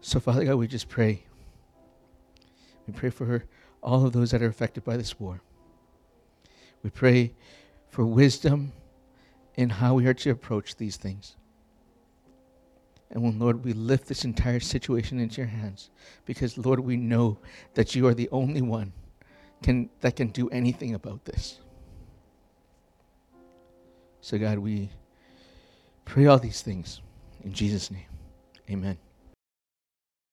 So, 0.00 0.18
Father 0.18 0.44
God, 0.44 0.56
we 0.56 0.66
just 0.66 0.88
pray. 0.88 1.22
We 2.88 2.94
pray 2.94 3.10
for 3.10 3.44
all 3.80 4.04
of 4.04 4.12
those 4.12 4.32
that 4.32 4.42
are 4.42 4.48
affected 4.48 4.82
by 4.82 4.96
this 4.96 5.20
war. 5.20 5.40
We 6.82 6.90
pray 6.90 7.32
for 7.90 8.04
wisdom 8.04 8.72
in 9.54 9.70
how 9.70 9.94
we 9.94 10.06
are 10.08 10.14
to 10.14 10.30
approach 10.30 10.74
these 10.74 10.96
things. 10.96 11.36
And 13.10 13.22
when, 13.22 13.38
Lord, 13.38 13.64
we 13.64 13.72
lift 13.72 14.08
this 14.08 14.24
entire 14.24 14.60
situation 14.60 15.20
into 15.20 15.40
your 15.40 15.48
hands, 15.48 15.90
because, 16.24 16.58
Lord, 16.58 16.80
we 16.80 16.96
know 16.96 17.38
that 17.74 17.94
you 17.94 18.06
are 18.06 18.14
the 18.14 18.28
only 18.30 18.62
one 18.62 18.92
can, 19.62 19.88
that 20.00 20.16
can 20.16 20.28
do 20.28 20.48
anything 20.50 20.94
about 20.94 21.24
this. 21.24 21.60
So, 24.20 24.38
God, 24.38 24.58
we 24.58 24.90
pray 26.04 26.26
all 26.26 26.38
these 26.38 26.62
things 26.62 27.00
in 27.44 27.52
Jesus' 27.52 27.90
name. 27.90 28.06
Amen. 28.68 28.98